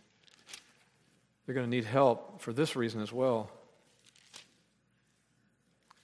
[1.49, 3.51] They're going to need help for this reason as well.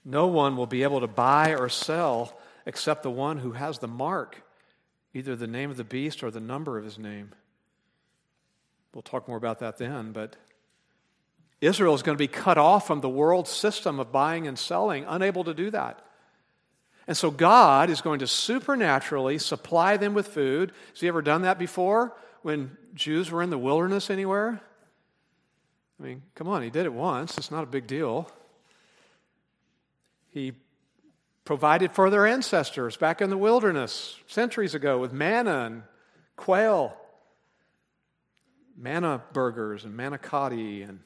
[0.03, 2.35] No one will be able to buy or sell
[2.65, 4.41] except the one who has the mark,
[5.13, 7.29] either the name of the beast or the number of his name.
[8.91, 10.35] We'll talk more about that then, but
[11.61, 15.05] Israel is going to be cut off from the world system of buying and selling,
[15.07, 16.03] unable to do that.
[17.05, 20.71] And so God is going to supernaturally supply them with food.
[20.93, 24.63] Has He ever done that before when Jews were in the wilderness anywhere?
[25.99, 27.37] I mean, come on, He did it once.
[27.37, 28.29] It's not a big deal.
[30.31, 30.53] He
[31.45, 35.83] provided for their ancestors back in the wilderness centuries ago with manna and
[36.35, 36.97] quail,
[38.75, 40.99] manna burgers and manicotti and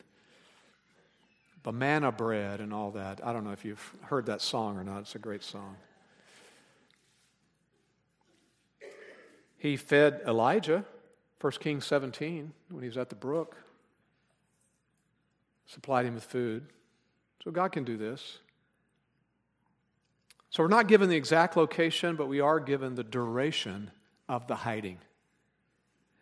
[1.62, 3.20] banana bread and all that.
[3.24, 5.02] I don't know if you've heard that song or not.
[5.02, 5.76] It's a great song.
[9.58, 10.86] He fed Elijah,
[11.42, 13.58] 1 Kings 17, when he was at the brook,
[15.70, 16.66] supplied him with food.
[17.44, 18.40] So God can do this.
[20.50, 23.92] So we're not given the exact location, but we are given the duration
[24.28, 24.98] of the hiding.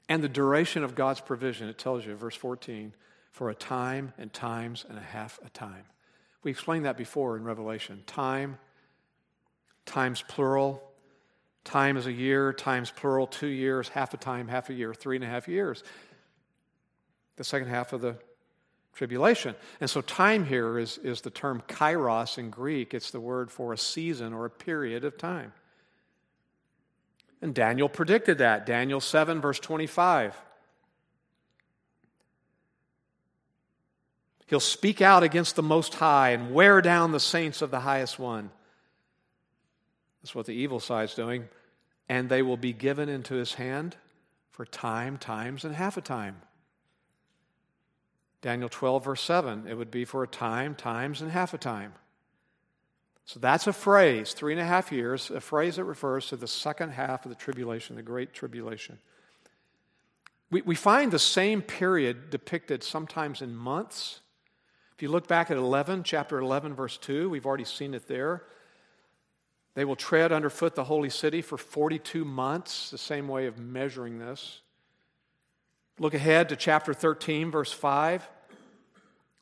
[0.09, 2.93] And the duration of God's provision, it tells you, verse 14,
[3.31, 5.83] for a time and times and a half a time.
[6.43, 8.03] We explained that before in Revelation.
[8.05, 8.57] Time,
[9.85, 10.83] times plural,
[11.63, 15.15] time is a year, times plural, two years, half a time, half a year, three
[15.15, 15.83] and a half years.
[17.37, 18.17] The second half of the
[18.97, 19.55] tribulation.
[19.79, 22.93] And so, time here is, is the term kairos in Greek.
[22.93, 25.53] It's the word for a season or a period of time.
[27.41, 28.65] And Daniel predicted that.
[28.65, 30.35] Daniel 7, verse 25.
[34.47, 38.17] He'll speak out against the Most High and wear down the saints of the highest
[38.17, 38.49] one.
[40.23, 41.47] That's what the evil side's doing.
[42.09, 43.95] And they will be given into his hand
[44.51, 46.37] for time, times, and half a time.
[48.41, 51.93] Daniel 12, verse 7, it would be for a time, times, and half a time.
[53.25, 56.47] So that's a phrase, three and a half years, a phrase that refers to the
[56.47, 58.99] second half of the tribulation, the Great Tribulation.
[60.49, 64.21] We, we find the same period depicted sometimes in months.
[64.95, 68.43] If you look back at 11, chapter 11, verse 2, we've already seen it there.
[69.73, 74.19] They will tread underfoot the holy city for 42 months, the same way of measuring
[74.19, 74.61] this.
[75.99, 78.27] Look ahead to chapter 13, verse 5.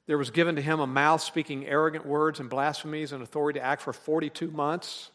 [0.07, 3.65] There was given to him a mouth speaking arrogant words and blasphemies and authority to
[3.65, 5.11] act for 42 months.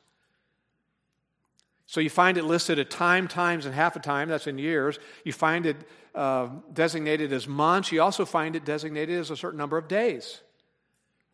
[1.86, 4.28] So you find it listed at time, times, and half a time.
[4.28, 4.98] That's in years.
[5.24, 5.76] You find it
[6.14, 7.90] uh, designated as months.
[7.90, 10.40] You also find it designated as a certain number of days.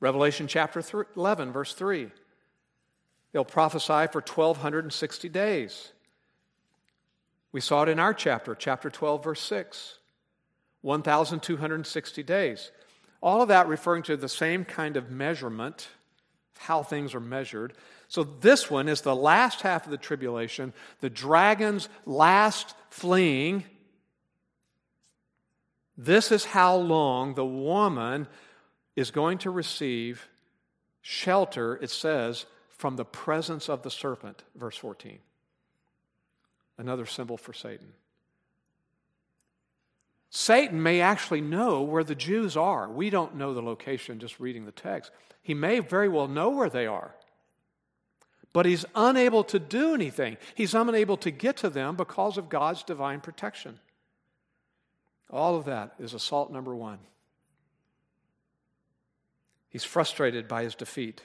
[0.01, 0.83] Revelation chapter
[1.17, 2.11] 11, verse 3.
[3.33, 5.93] They'll prophesy for 1,260 days.
[7.57, 9.95] We saw it in our chapter, chapter 12, verse 6.
[10.83, 12.71] 1,260 days.
[13.23, 15.89] All of that referring to the same kind of measurement,
[16.59, 17.73] how things are measured.
[18.09, 23.65] So this one is the last half of the tribulation, the dragon's last fleeing.
[25.97, 28.29] This is how long the woman
[28.97, 30.29] is going to receive
[31.01, 35.21] shelter, it says, from the presence of the serpent, verse 14
[36.79, 37.93] another symbol for Satan.
[40.31, 42.89] Satan may actually know where the Jews are.
[42.91, 45.11] We don't know the location just reading the text.
[45.41, 47.15] He may very well know where they are.
[48.57, 50.39] but he's unable to do anything.
[50.55, 53.79] He's unable to get to them because of God's divine protection.
[55.31, 56.99] All of that is assault number one.
[59.69, 61.21] He's frustrated by his defeat.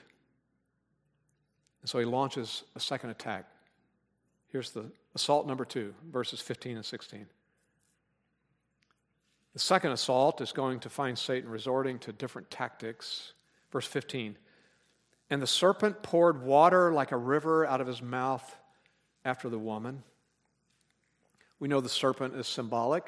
[1.82, 3.46] And so he launches a second attack.
[4.52, 4.86] Here's the
[5.16, 7.26] assault number two, verses 15 and 16.
[9.54, 13.34] The second assault is going to find Satan resorting to different tactics.
[13.72, 14.38] Verse 15
[15.30, 18.58] And the serpent poured water like a river out of his mouth
[19.24, 20.04] after the woman.
[21.60, 23.06] We know the serpent is symbolic,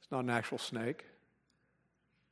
[0.00, 1.04] it's not an actual snake.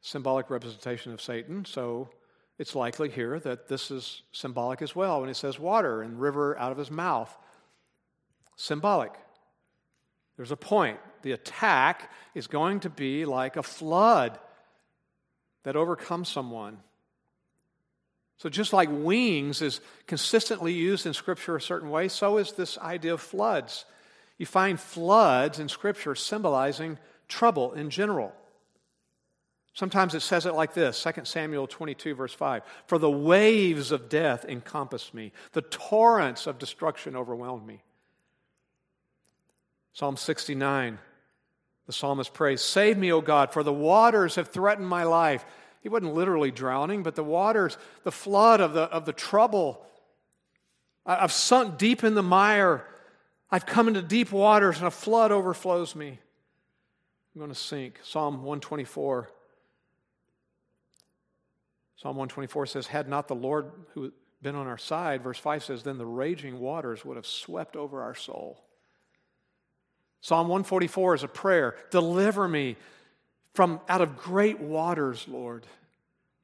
[0.00, 2.08] Symbolic representation of Satan, so
[2.56, 6.56] it's likely here that this is symbolic as well when it says water and river
[6.58, 7.36] out of his mouth.
[8.58, 9.12] Symbolic.
[10.36, 10.98] There's a point.
[11.22, 14.36] The attack is going to be like a flood
[15.62, 16.78] that overcomes someone.
[18.38, 22.78] So, just like wings is consistently used in Scripture a certain way, so is this
[22.78, 23.84] idea of floods.
[24.38, 26.98] You find floods in Scripture symbolizing
[27.28, 28.32] trouble in general.
[29.72, 34.08] Sometimes it says it like this 2 Samuel 22, verse 5 For the waves of
[34.08, 37.82] death encompassed me, the torrents of destruction overwhelmed me.
[39.98, 40.96] Psalm 69,
[41.88, 45.44] the psalmist prays, Save me, O God, for the waters have threatened my life.
[45.80, 49.84] He wasn't literally drowning, but the waters, the flood of the, of the trouble.
[51.04, 52.86] I've sunk deep in the mire.
[53.50, 56.20] I've come into deep waters, and a flood overflows me.
[57.34, 57.98] I'm going to sink.
[58.04, 59.28] Psalm 124.
[61.96, 65.82] Psalm 124 says, Had not the Lord who been on our side, verse 5 says,
[65.82, 68.62] then the raging waters would have swept over our soul.
[70.20, 72.76] Psalm 144 is a prayer Deliver me
[73.54, 75.66] from out of great waters, Lord.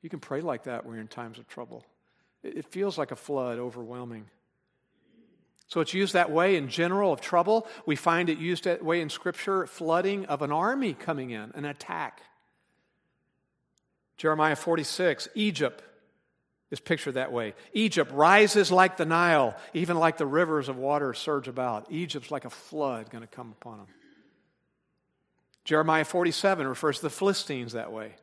[0.03, 1.85] You can pray like that when you're in times of trouble.
[2.43, 4.27] It feels like a flood overwhelming.
[5.69, 7.67] So it's used that way in general of trouble.
[7.87, 11.65] We find it used that way in Scripture, flooding of an army coming in, an
[11.65, 12.21] attack.
[14.17, 15.83] Jeremiah 46, Egypt
[16.71, 17.55] is pictured that way.
[17.73, 21.91] Egypt rises like the Nile, even like the rivers of water surge about.
[21.91, 23.87] Egypt's like a flood going to come upon them.
[25.65, 28.15] Jeremiah 47 refers to the Philistines that way.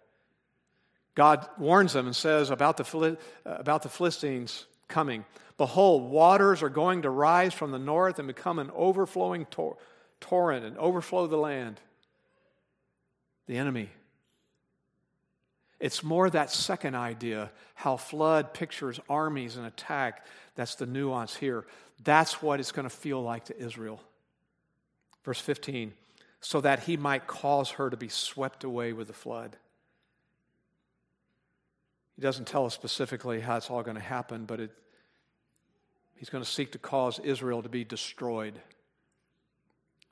[1.15, 5.25] God warns them and says about the, uh, about the Philistines coming
[5.61, 9.77] Behold, waters are going to rise from the north and become an overflowing tor-
[10.19, 11.79] torrent and overflow the land.
[13.45, 13.91] The enemy
[15.81, 20.27] it's more that second idea, how flood pictures armies and attack.
[20.53, 21.65] That's the nuance here.
[22.03, 23.99] That's what it's going to feel like to Israel.
[25.25, 25.93] Verse 15,
[26.39, 29.57] so that he might cause her to be swept away with the flood.
[32.15, 34.71] He doesn't tell us specifically how it's all going to happen, but it,
[36.15, 38.53] he's going to seek to cause Israel to be destroyed.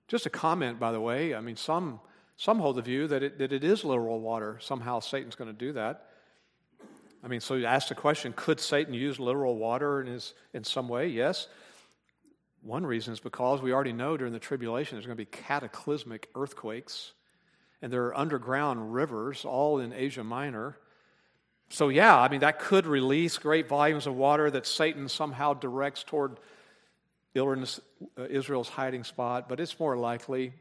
[0.07, 1.36] Just a comment, by the way.
[1.36, 1.99] I mean, some
[2.40, 4.60] some hold the view that it, that it is literal water.
[4.62, 6.06] Somehow Satan's going to do that.
[7.22, 10.64] I mean, so you ask the question could Satan use literal water in, his, in
[10.64, 11.10] some way?
[11.10, 11.50] Yes.
[12.62, 16.30] One reason is because we already know during the tribulation there's going to be cataclysmic
[16.34, 17.12] earthquakes,
[17.82, 20.78] and there are underground rivers all in Asia Minor.
[21.68, 26.06] So, yeah, I mean, that could release great volumes of water that Satan somehow directs
[26.06, 26.40] toward
[27.36, 27.66] uh,
[28.30, 30.54] Israel's hiding spot, but it's more likely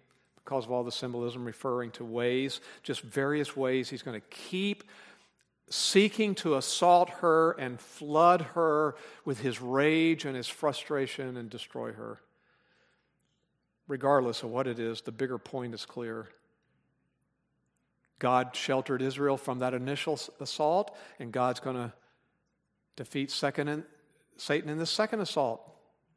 [0.49, 4.83] because of all the symbolism referring to ways, just various ways he's going to keep
[5.69, 8.95] seeking to assault her and flood her
[9.27, 12.19] with his rage and his frustration and destroy her.
[13.89, 16.31] Regardless of what it is, the bigger point is clear.
[18.19, 21.93] God sheltered Israel from that initial assault, and God's going to
[22.97, 23.85] defeat second in,
[24.39, 25.61] Satan in the second assault,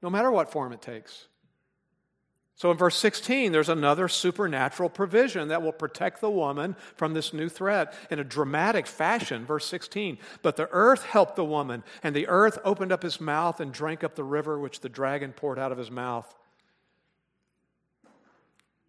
[0.01, 1.27] no matter what form it takes.
[2.61, 7.33] So in verse 16, there's another supernatural provision that will protect the woman from this
[7.33, 9.47] new threat in a dramatic fashion.
[9.47, 13.59] Verse 16, but the earth helped the woman, and the earth opened up his mouth
[13.59, 16.31] and drank up the river which the dragon poured out of his mouth.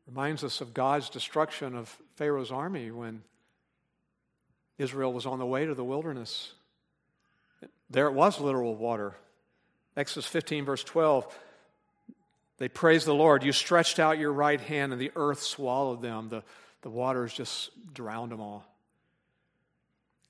[0.06, 3.22] Reminds us of God's destruction of Pharaoh's army when
[4.76, 6.52] Israel was on the way to the wilderness.
[7.88, 9.14] There it was literal water.
[9.96, 11.34] Exodus 15, verse 12.
[12.62, 13.42] They praised the Lord.
[13.42, 16.28] You stretched out your right hand, and the earth swallowed them.
[16.28, 16.44] The,
[16.82, 18.64] the waters just drowned them all.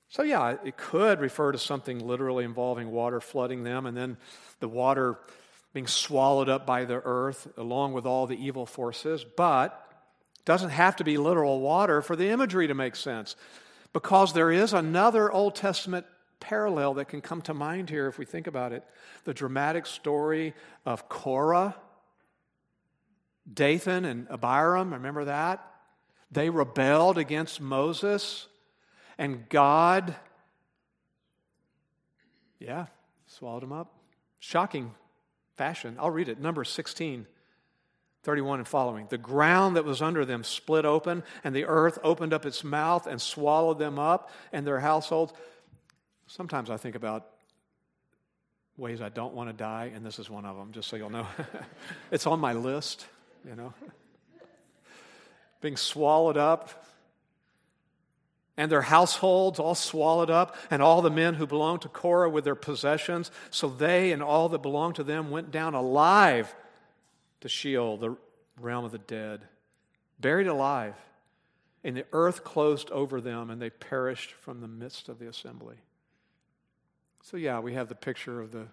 [0.09, 4.17] So, yeah, it could refer to something literally involving water flooding them, and then
[4.61, 5.19] the water
[5.73, 9.87] being swallowed up by the earth along with all the evil forces, but
[10.43, 13.35] doesn't have to be literal water for the imagery to make sense
[13.93, 16.07] because there is another Old Testament
[16.39, 18.83] parallel that can come to mind here if we think about it.
[19.23, 21.75] The dramatic story of Korah,
[23.51, 25.65] Dathan, and Abiram, remember that?
[26.31, 28.47] They rebelled against Moses,
[29.17, 30.15] and God,
[32.59, 32.87] yeah,
[33.27, 33.93] swallowed them up.
[34.39, 34.93] Shocking
[35.55, 35.97] fashion.
[35.99, 36.39] I'll read it.
[36.39, 37.27] Number 16.
[38.23, 39.05] 31 and following.
[39.09, 43.05] The ground that was under them split open, and the earth opened up its mouth
[43.05, 45.33] and swallowed them up and their households.
[46.27, 47.27] Sometimes I think about
[48.77, 51.09] ways I don't want to die, and this is one of them, just so you'll
[51.09, 51.27] know.
[52.11, 53.05] it's on my list,
[53.47, 53.73] you know.
[55.61, 56.85] Being swallowed up,
[58.57, 62.43] and their households all swallowed up, and all the men who belonged to Korah with
[62.43, 63.31] their possessions.
[63.49, 66.53] So they and all that belonged to them went down alive
[67.41, 68.15] to Sheol, the
[68.59, 69.41] realm of the dead,
[70.19, 70.95] buried alive.
[71.83, 75.75] And the earth closed over them, and they perished from the midst of the assembly.
[77.23, 78.67] So, yeah, we have the picture of the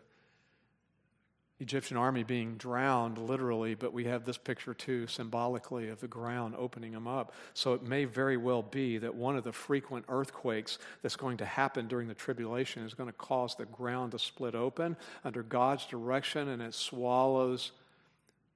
[1.60, 6.54] Egyptian army being drowned literally, but we have this picture too symbolically of the ground
[6.56, 7.34] opening them up.
[7.52, 11.44] So it may very well be that one of the frequent earthquakes that's going to
[11.44, 15.84] happen during the tribulation is going to cause the ground to split open under God's
[15.84, 17.72] direction and it swallows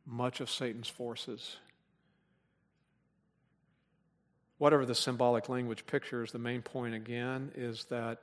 [0.06, 1.58] much of Satan's forces.
[4.56, 8.22] Whatever the symbolic language pictures, the main point again is that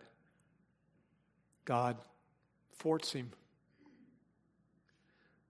[1.66, 1.98] God
[2.78, 3.32] thwarts him.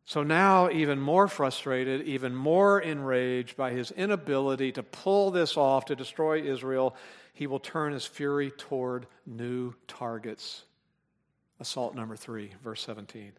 [0.06, 5.86] So now, even more frustrated, even more enraged by his inability to pull this off
[5.86, 6.95] to destroy Israel,
[7.34, 10.64] he will turn his fury toward new targets.
[11.60, 13.32] Assault number three, verse 17.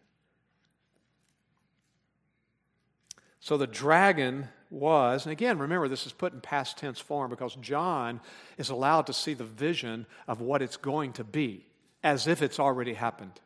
[3.39, 7.55] So the dragon was, and again, remember, this is put in past tense form because
[7.57, 8.21] John
[8.57, 11.65] is allowed to see the vision of what it's going to be
[12.03, 13.39] as if it's already happened.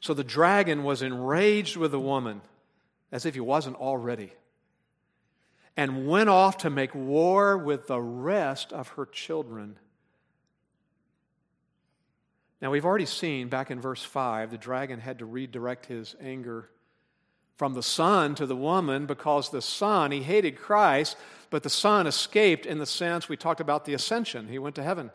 [0.00, 2.40] So the dragon was enraged with the woman
[3.12, 4.32] as if he wasn't already
[5.76, 9.78] and went off to make war with the rest of her children.
[12.60, 16.68] Now, we've already seen back in verse 5, the dragon had to redirect his anger
[17.56, 21.16] from the son to the woman because the son, he hated Christ,
[21.50, 24.48] but the son escaped in the sense we talked about the ascension.
[24.48, 25.10] He went to heaven.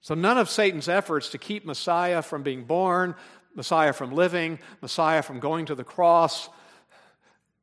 [0.00, 3.14] So none of Satan's efforts to keep Messiah from being born,
[3.54, 6.48] Messiah from living, Messiah from going to the cross,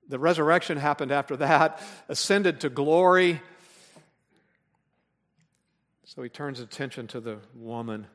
[0.08, 3.42] the resurrection happened after that, ascended to glory.
[6.04, 8.08] So he turns attention to the woman,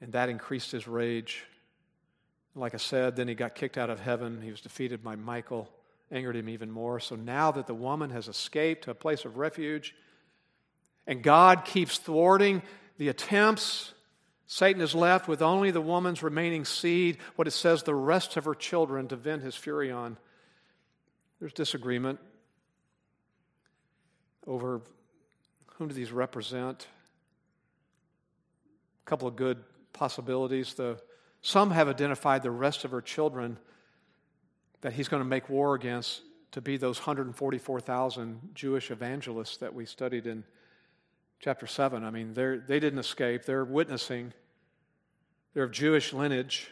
[0.00, 1.44] and that increased his rage.
[2.54, 4.42] Like I said, then he got kicked out of heaven.
[4.42, 5.70] He was defeated by Michael,
[6.10, 7.00] angered him even more.
[7.00, 9.94] So now that the woman has escaped to a place of refuge,
[11.06, 12.62] and God keeps thwarting
[12.98, 13.92] the attempts,
[14.46, 18.44] Satan is left with only the woman's remaining seed, what it says, the rest of
[18.44, 20.18] her children to vent his fury on.
[21.40, 22.20] There's disagreement
[24.46, 24.82] over
[25.74, 26.86] whom do these represent.
[29.04, 29.58] A couple of good
[29.92, 30.74] possibilities.
[30.74, 31.00] The
[31.40, 33.58] some have identified the rest of her children
[34.82, 36.20] that he's going to make war against
[36.52, 40.44] to be those 144,000 Jewish evangelists that we studied in
[41.42, 42.04] chapter 7.
[42.04, 44.32] I mean, they they didn't escape, they're witnessing,
[45.52, 46.70] they're of Jewish lineage.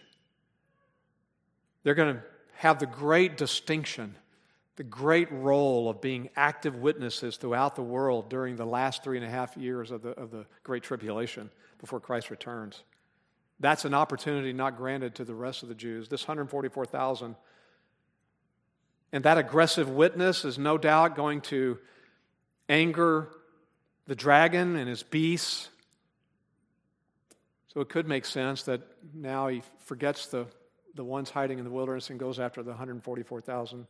[1.83, 2.23] They're going to
[2.57, 4.15] have the great distinction,
[4.77, 9.27] the great role of being active witnesses throughout the world during the last three and
[9.27, 12.83] a half years of the, of the Great Tribulation before Christ returns.
[13.61, 16.09] That's an opportunity not granted to the rest of the Jews.
[16.09, 17.35] This 144,000.
[19.13, 21.79] And that aggressive witness is no doubt going to
[22.69, 23.31] anger
[24.11, 25.69] the dragon and his beasts.
[27.69, 28.81] So it could make sense that
[29.15, 30.47] now he forgets the,
[30.97, 33.87] the ones hiding in the wilderness and goes after the 144,000.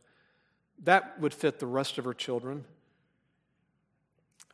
[0.83, 2.65] That would fit the rest of her children.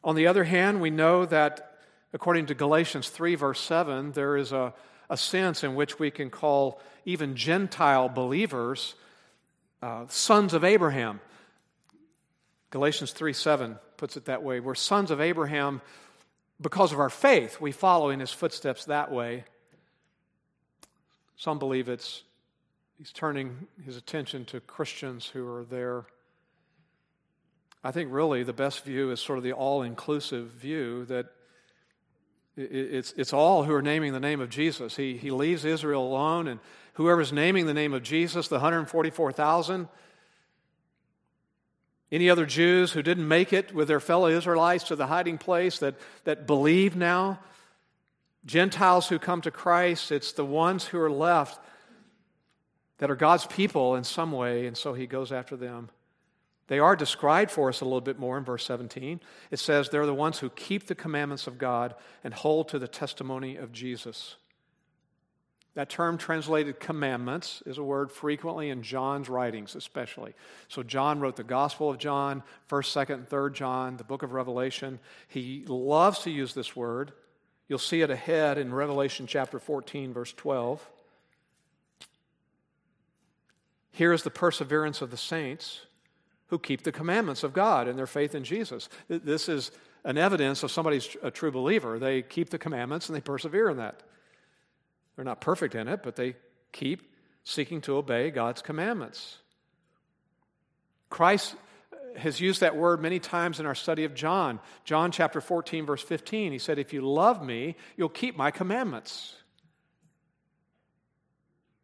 [0.06, 1.80] On the other hand, we know that
[2.14, 4.74] according to Galatians 3, verse 7, there is a
[5.10, 8.96] a sense in which we can call even Gentile believers
[9.82, 11.20] uh, sons of Abraham.
[12.70, 14.60] Galatians 3 7 puts it that way.
[14.60, 15.82] We're sons of Abraham
[16.62, 17.60] because of our faith.
[17.60, 19.44] We follow in his footsteps that way.
[21.36, 22.24] Some believe it's
[22.98, 26.06] he's turning his attention to Christians who are there.
[27.84, 31.28] I think really the best view is sort of the all inclusive view that
[32.58, 34.96] it's, it's all who are naming the name of Jesus.
[34.96, 36.60] He, he leaves Israel alone, and
[36.94, 39.88] whoever's naming the name of Jesus, the 144,000,
[42.12, 45.80] Any other Jews who didn't make it with their fellow Israelites to the hiding place
[45.80, 47.40] that, that believe now?
[48.46, 51.60] Gentiles who come to Christ, it's the ones who are left
[53.00, 55.90] that are God's people in some way, and so he goes after them.
[56.68, 59.22] They are described for us a little bit more in verse 17.
[59.52, 62.88] It says they're the ones who keep the commandments of God and hold to the
[62.88, 64.36] testimony of Jesus.
[65.78, 70.34] That term translated commandments is a word frequently in John's writings, especially.
[70.70, 74.32] So, John wrote the Gospel of John, 1st, 2nd, and 3rd John, the book of
[74.32, 74.98] Revelation.
[75.28, 77.12] He loves to use this word.
[77.68, 80.84] You'll see it ahead in Revelation chapter 14, verse 12.
[83.92, 85.82] Here is the perseverance of the saints
[86.48, 88.90] who keep the commandments of God and their faith in Jesus.
[89.10, 89.70] This is
[90.04, 92.00] an evidence of somebody's a true believer.
[92.00, 94.02] They keep the commandments and they persevere in that.
[95.18, 96.36] They're not perfect in it, but they
[96.72, 97.12] keep
[97.44, 99.40] seeking to obey God's commandments.
[101.10, 101.56] Christ
[102.16, 104.60] has used that word many times in our study of John.
[104.86, 109.36] John chapter 14, verse 15, he said, If you love me, you'll keep my commandments.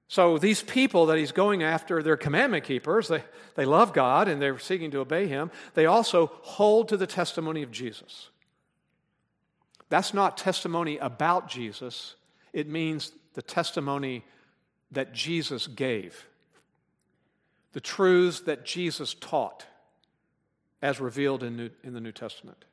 [0.07, 3.07] So these people that he's going after, they're commandment keepers.
[3.07, 3.23] They,
[3.55, 5.49] they love God and they're seeking to obey him.
[5.73, 8.29] They also hold to the testimony of Jesus.
[9.89, 12.15] That's not testimony about Jesus,
[12.51, 14.23] it means the testimony
[14.91, 16.27] that Jesus gave,
[17.73, 19.65] the truths that Jesus taught
[20.81, 22.65] as revealed in, New, in the New Testament.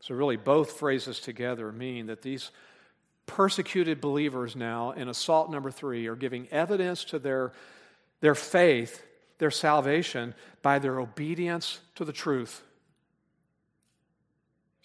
[0.00, 2.50] So, really, both phrases together mean that these
[3.26, 7.52] persecuted believers now in assault number three are giving evidence to their,
[8.20, 9.02] their faith,
[9.38, 12.62] their salvation, by their obedience to the truth.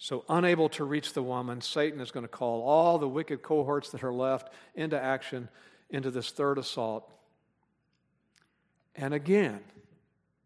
[0.02, 3.90] So, unable to reach the woman, Satan is going to call all the wicked cohorts
[3.90, 5.50] that are left into action
[5.90, 7.12] into this third assault.
[8.96, 9.60] And again,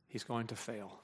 [0.08, 0.98] he's going to fail.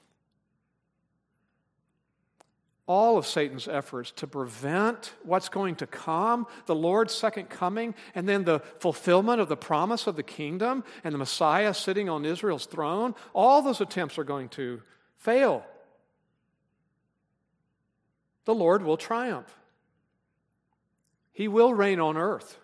[2.87, 8.27] All of Satan's efforts to prevent what's going to come, the Lord's second coming, and
[8.27, 12.65] then the fulfillment of the promise of the kingdom and the Messiah sitting on Israel's
[12.65, 14.81] throne, all those attempts are going to
[15.15, 15.63] fail
[18.45, 19.53] the Lord will triumph.
[21.31, 22.57] He will reign on earth.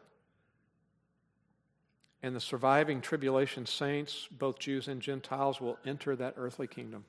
[2.24, 7.06] And the surviving tribulation saints, both Jews and Gentiles, will enter that earthly kingdom.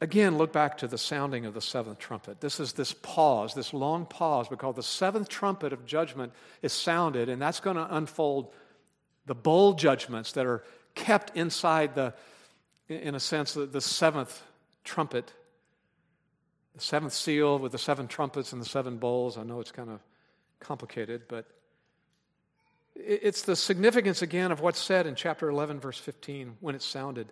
[0.00, 2.40] Again, look back to the sounding of the seventh trumpet.
[2.40, 7.28] This is this pause, this long pause, because the seventh trumpet of judgment is sounded,
[7.28, 8.52] and that's going to unfold
[9.26, 10.64] the bowl judgments that are
[10.96, 12.14] kept inside the,
[12.88, 14.42] in a sense, the, seventh
[14.84, 15.32] trumpet,
[16.74, 19.38] the seventh seal with the seven trumpets and the seven bowls.
[19.38, 20.00] I know it's kind of
[20.60, 21.46] complicated, but
[22.94, 27.28] it's the significance again of what's said in chapter 11, verse 15, when it sounded.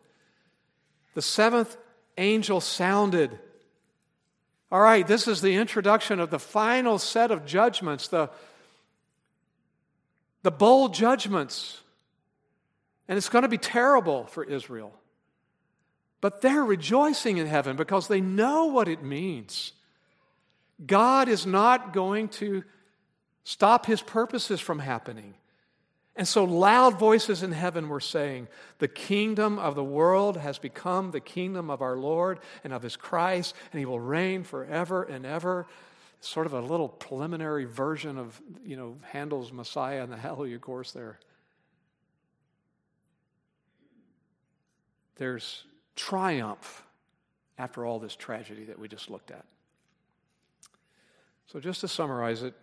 [1.15, 1.77] The seventh
[2.17, 3.39] angel sounded.
[4.73, 8.31] All right, this is the introduction of the final set of judgments, the,
[10.43, 11.81] the bowl judgments.
[13.09, 14.95] And it's going to be terrible for Israel.
[16.21, 19.73] But they're rejoicing in heaven because they know what it means.
[20.85, 22.65] God is not going to
[23.45, 25.35] stop his purposes from happening.
[26.17, 28.49] And so loud voices in heaven were saying,
[28.79, 32.97] The kingdom of the world has become the kingdom of our Lord and of his
[32.97, 35.67] Christ, and he will reign forever and ever.
[36.21, 40.93] Sort of a little preliminary version of, you know, Handel's Messiah and the Hallelujah Chorus
[40.93, 41.19] there.
[45.17, 45.65] There's
[46.01, 46.83] triumph
[47.59, 49.45] after all this tragedy that we just looked at.
[51.49, 52.55] So, just to summarize it,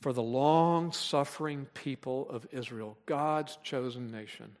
[0.00, 4.54] for the long suffering people of Israel, God's chosen nation,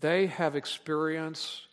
[0.00, 1.68] they have experienced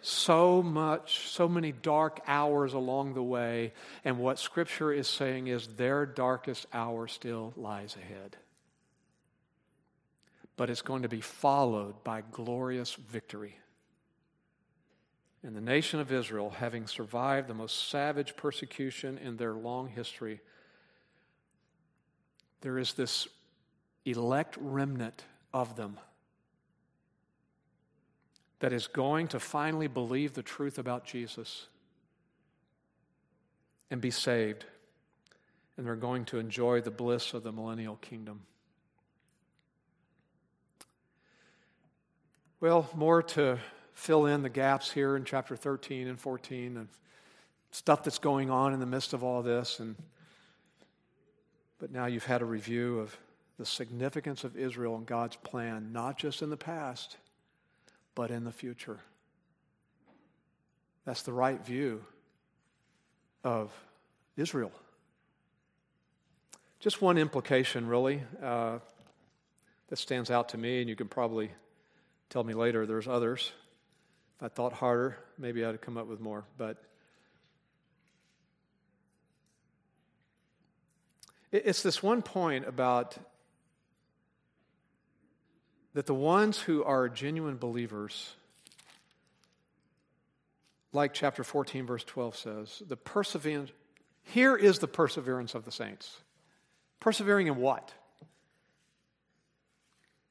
[0.00, 5.66] so much, so many dark hours along the way, and what Scripture is saying is
[5.66, 8.38] their darkest hour still lies ahead
[10.56, 13.56] but it's going to be followed by glorious victory.
[15.42, 20.40] And the nation of Israel, having survived the most savage persecution in their long history,
[22.62, 23.28] there is this
[24.04, 25.98] elect remnant of them
[28.60, 31.66] that is going to finally believe the truth about Jesus
[33.90, 34.64] and be saved.
[35.76, 38.40] And they're going to enjoy the bliss of the millennial kingdom.
[42.66, 43.60] Well, more to
[43.94, 46.88] fill in the gaps here in chapter 13 and 14 of
[47.70, 49.78] stuff that's going on in the midst of all this.
[49.78, 49.94] And,
[51.78, 53.16] but now you've had a review of
[53.56, 57.16] the significance of Israel and God's plan, not just in the past,
[58.16, 58.98] but in the future.
[61.04, 62.04] That's the right view
[63.44, 63.70] of
[64.36, 64.72] Israel.
[66.80, 68.80] Just one implication, really, uh,
[69.86, 71.52] that stands out to me, and you can probably
[72.30, 73.52] tell me later there's others.
[74.36, 76.44] If I thought harder, maybe I'd come up with more.
[76.58, 76.82] But
[81.52, 83.16] it's this one point about
[85.94, 88.34] that the ones who are genuine believers,
[90.92, 93.70] like chapter 14, verse 12 says, the perseverance,
[94.22, 96.20] here is the perseverance of the saints.
[97.00, 97.94] Persevering in what?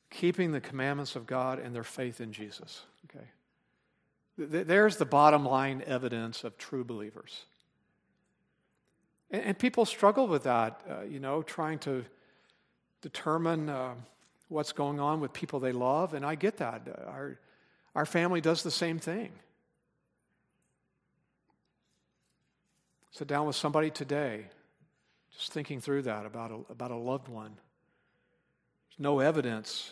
[0.10, 2.84] Keeping the commandments of God and their faith in Jesus.
[3.10, 3.26] Okay.
[4.38, 7.45] There's the bottom line evidence of true believers.
[9.32, 12.06] And, people struggle with that, uh, you know, trying to
[13.01, 13.95] determine uh,
[14.49, 16.14] what's going on with people they love.
[16.14, 16.88] And I get that.
[16.88, 17.39] Uh, our,
[17.95, 19.32] our family does the same thing.
[23.12, 24.45] Sit down with somebody today,
[25.38, 27.58] just thinking through that about a, about a loved one.
[28.98, 29.91] There's no evidence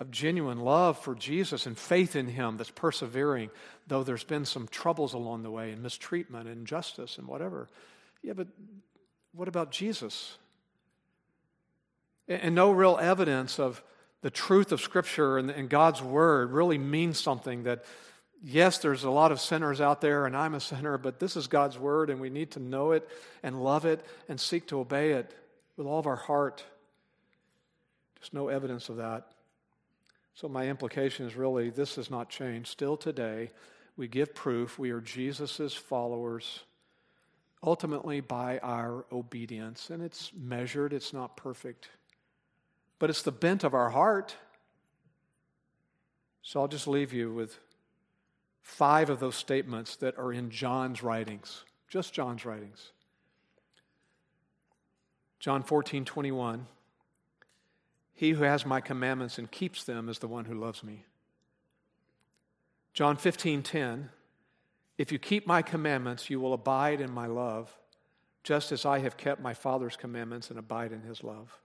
[0.00, 3.50] of genuine love for Jesus and faith in Him that's persevering,
[3.86, 7.68] though there's been some troubles along the way and mistreatment and injustice and whatever.
[8.22, 8.48] Yeah, but
[9.32, 10.36] what about Jesus?
[12.28, 13.82] And no real evidence of
[14.20, 17.84] the truth of Scripture and, God's Word really means something that,
[18.42, 21.46] yes, there's a lot of sinners out there, and I'm a sinner, but this is
[21.46, 23.08] God's Word, and we need to know it
[23.42, 25.34] and love it and seek to obey it
[25.76, 26.62] with all of our heart.
[28.20, 29.32] There's no evidence of that.
[30.34, 32.68] So, my implication is really this has not changed.
[32.68, 33.50] Still today,
[33.96, 36.60] we give proof we are Jesus' followers,
[37.62, 39.90] ultimately by our obedience.
[39.90, 41.88] And it's measured, it's not perfect,
[42.98, 44.36] but it's the bent of our heart.
[46.42, 47.58] So, I'll just leave you with
[48.62, 52.92] five of those statements that are in John's writings, just John's writings.
[55.40, 56.66] John 14, 21.
[58.18, 61.04] He who has my commandments and keeps them is the one who loves me.
[62.92, 64.10] John 15, 10.
[64.98, 67.72] If you keep my commandments, you will abide in my love,
[68.42, 71.60] just as I have kept my Father's commandments and abide in his love.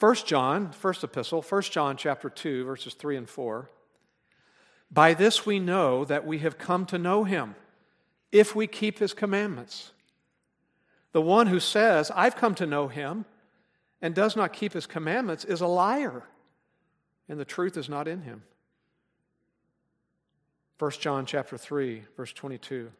[0.00, 3.68] 1 John, first epistle, 1 John chapter 2, verses 3 and 4.
[4.90, 7.54] By this we know that we have come to know him,
[8.32, 9.92] if we keep his commandments.
[11.12, 13.26] The one who says, I've come to know him,
[14.04, 16.24] and does not keep his commandments is a liar,
[17.26, 18.42] and the truth is not in him.
[20.78, 22.90] 1 John chapter 3 verse 22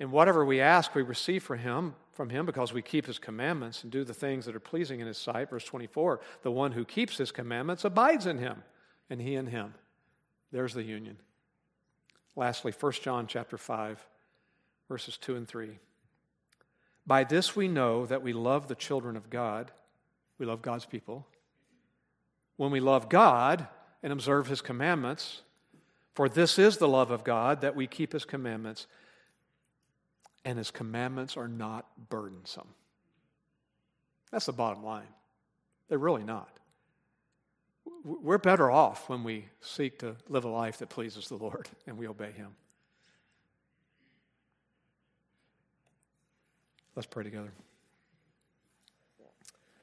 [0.00, 3.82] And whatever we ask we receive from him from him because we keep his commandments
[3.82, 5.50] and do the things that are pleasing in his sight.
[5.50, 8.62] Verse 24 the one who keeps his commandments abides in him
[9.10, 9.74] and he in him.
[10.52, 11.18] There's the union.
[12.34, 14.06] Lastly 1 John chapter 5
[14.88, 15.78] verses 2 and 3
[17.08, 19.72] by this we know that we love the children of God.
[20.38, 21.26] We love God's people.
[22.56, 23.66] When we love God
[24.02, 25.40] and observe His commandments,
[26.14, 28.86] for this is the love of God, that we keep His commandments,
[30.44, 32.68] and His commandments are not burdensome.
[34.30, 35.08] That's the bottom line.
[35.88, 36.50] They're really not.
[38.04, 41.96] We're better off when we seek to live a life that pleases the Lord and
[41.96, 42.54] we obey Him.
[46.98, 47.52] Let's pray together.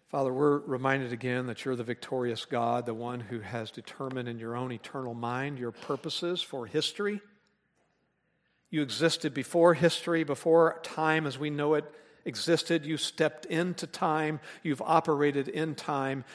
[0.09, 4.37] Father, we're reminded again that you're the victorious God, the one who has determined in
[4.37, 7.21] your own eternal mind your purposes for history.
[8.69, 11.85] You existed before history, before time as we know it
[12.25, 12.85] existed.
[12.85, 14.41] You stepped into time.
[14.61, 16.25] You've operated in time.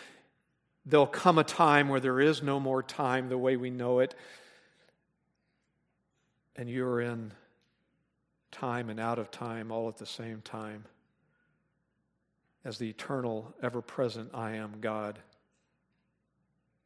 [0.86, 4.14] There'll come a time where there is no more time the way we know it.
[6.56, 7.32] And you're in
[8.50, 10.84] time and out of time all at the same time.
[12.64, 15.18] As the eternal, ever present I am God.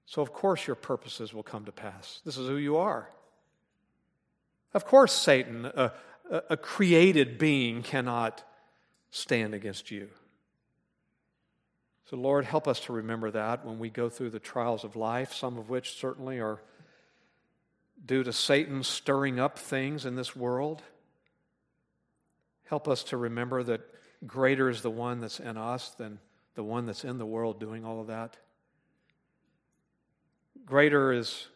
[0.07, 2.21] So, of course, your purposes will come to pass.
[2.25, 3.09] This is who you are.
[4.75, 5.93] Of course, Satan, a,
[6.51, 8.43] a created being, cannot
[9.11, 10.09] stand against you.
[12.11, 15.33] So, Lord, help us to remember that when we go through the trials of life,
[15.33, 16.61] some of which certainly are
[18.05, 20.83] due to Satan stirring up things in this world.
[22.65, 23.81] Help us to remember that
[24.27, 26.19] greater is the one that's in us than
[26.55, 28.37] the one that's in the world doing all of that.
[30.65, 31.49] Greater is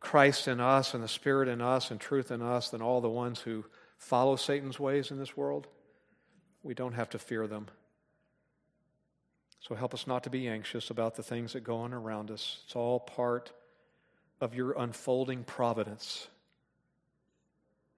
[0.00, 3.08] Christ in us and the Spirit in us and truth in us than all the
[3.08, 3.64] ones who
[3.96, 5.66] follow Satan's ways in this world.
[6.62, 7.66] We don't have to fear them.
[9.60, 12.60] So help us not to be anxious about the things that go on around us.
[12.64, 13.50] It's all part
[14.40, 16.28] of your unfolding providence.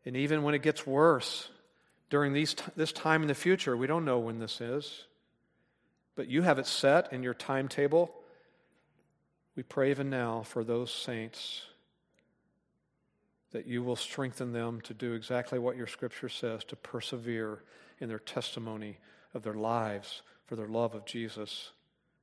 [0.06, 1.48] And even when it gets worse,
[2.10, 5.04] during these, this time in the future, we don't know when this is,
[6.16, 8.12] but you have it set in your timetable.
[9.56, 11.62] We pray even now for those saints
[13.52, 17.62] that you will strengthen them to do exactly what your scripture says to persevere
[18.00, 18.98] in their testimony
[19.34, 21.70] of their lives for their love of Jesus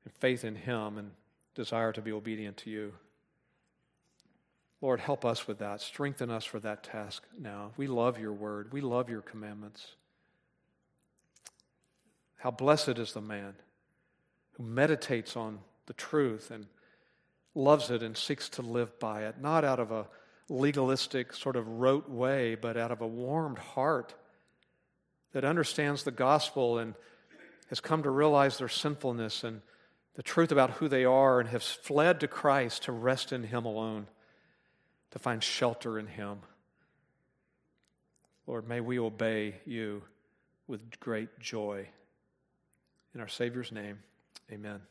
[0.03, 1.11] and faith in Him and
[1.55, 2.93] desire to be obedient to you.
[4.81, 5.81] Lord, help us with that.
[5.81, 7.71] Strengthen us for that task now.
[7.77, 9.95] We love your word, we love your commandments.
[12.37, 13.55] How blessed is the man
[14.53, 16.67] who meditates on the truth and
[17.55, 20.05] loves it and seeks to live by it, not out of a
[20.49, 24.13] legalistic, sort of rote way, but out of a warmed heart
[25.33, 26.93] that understands the gospel and
[27.69, 29.61] has come to realize their sinfulness and
[30.15, 33.65] the truth about who they are and has fled to Christ to rest in Him
[33.65, 34.07] alone,
[35.11, 36.39] to find shelter in Him.
[38.45, 40.03] Lord, may we obey you
[40.67, 41.87] with great joy.
[43.13, 43.99] In our Savior's name,
[44.51, 44.81] amen.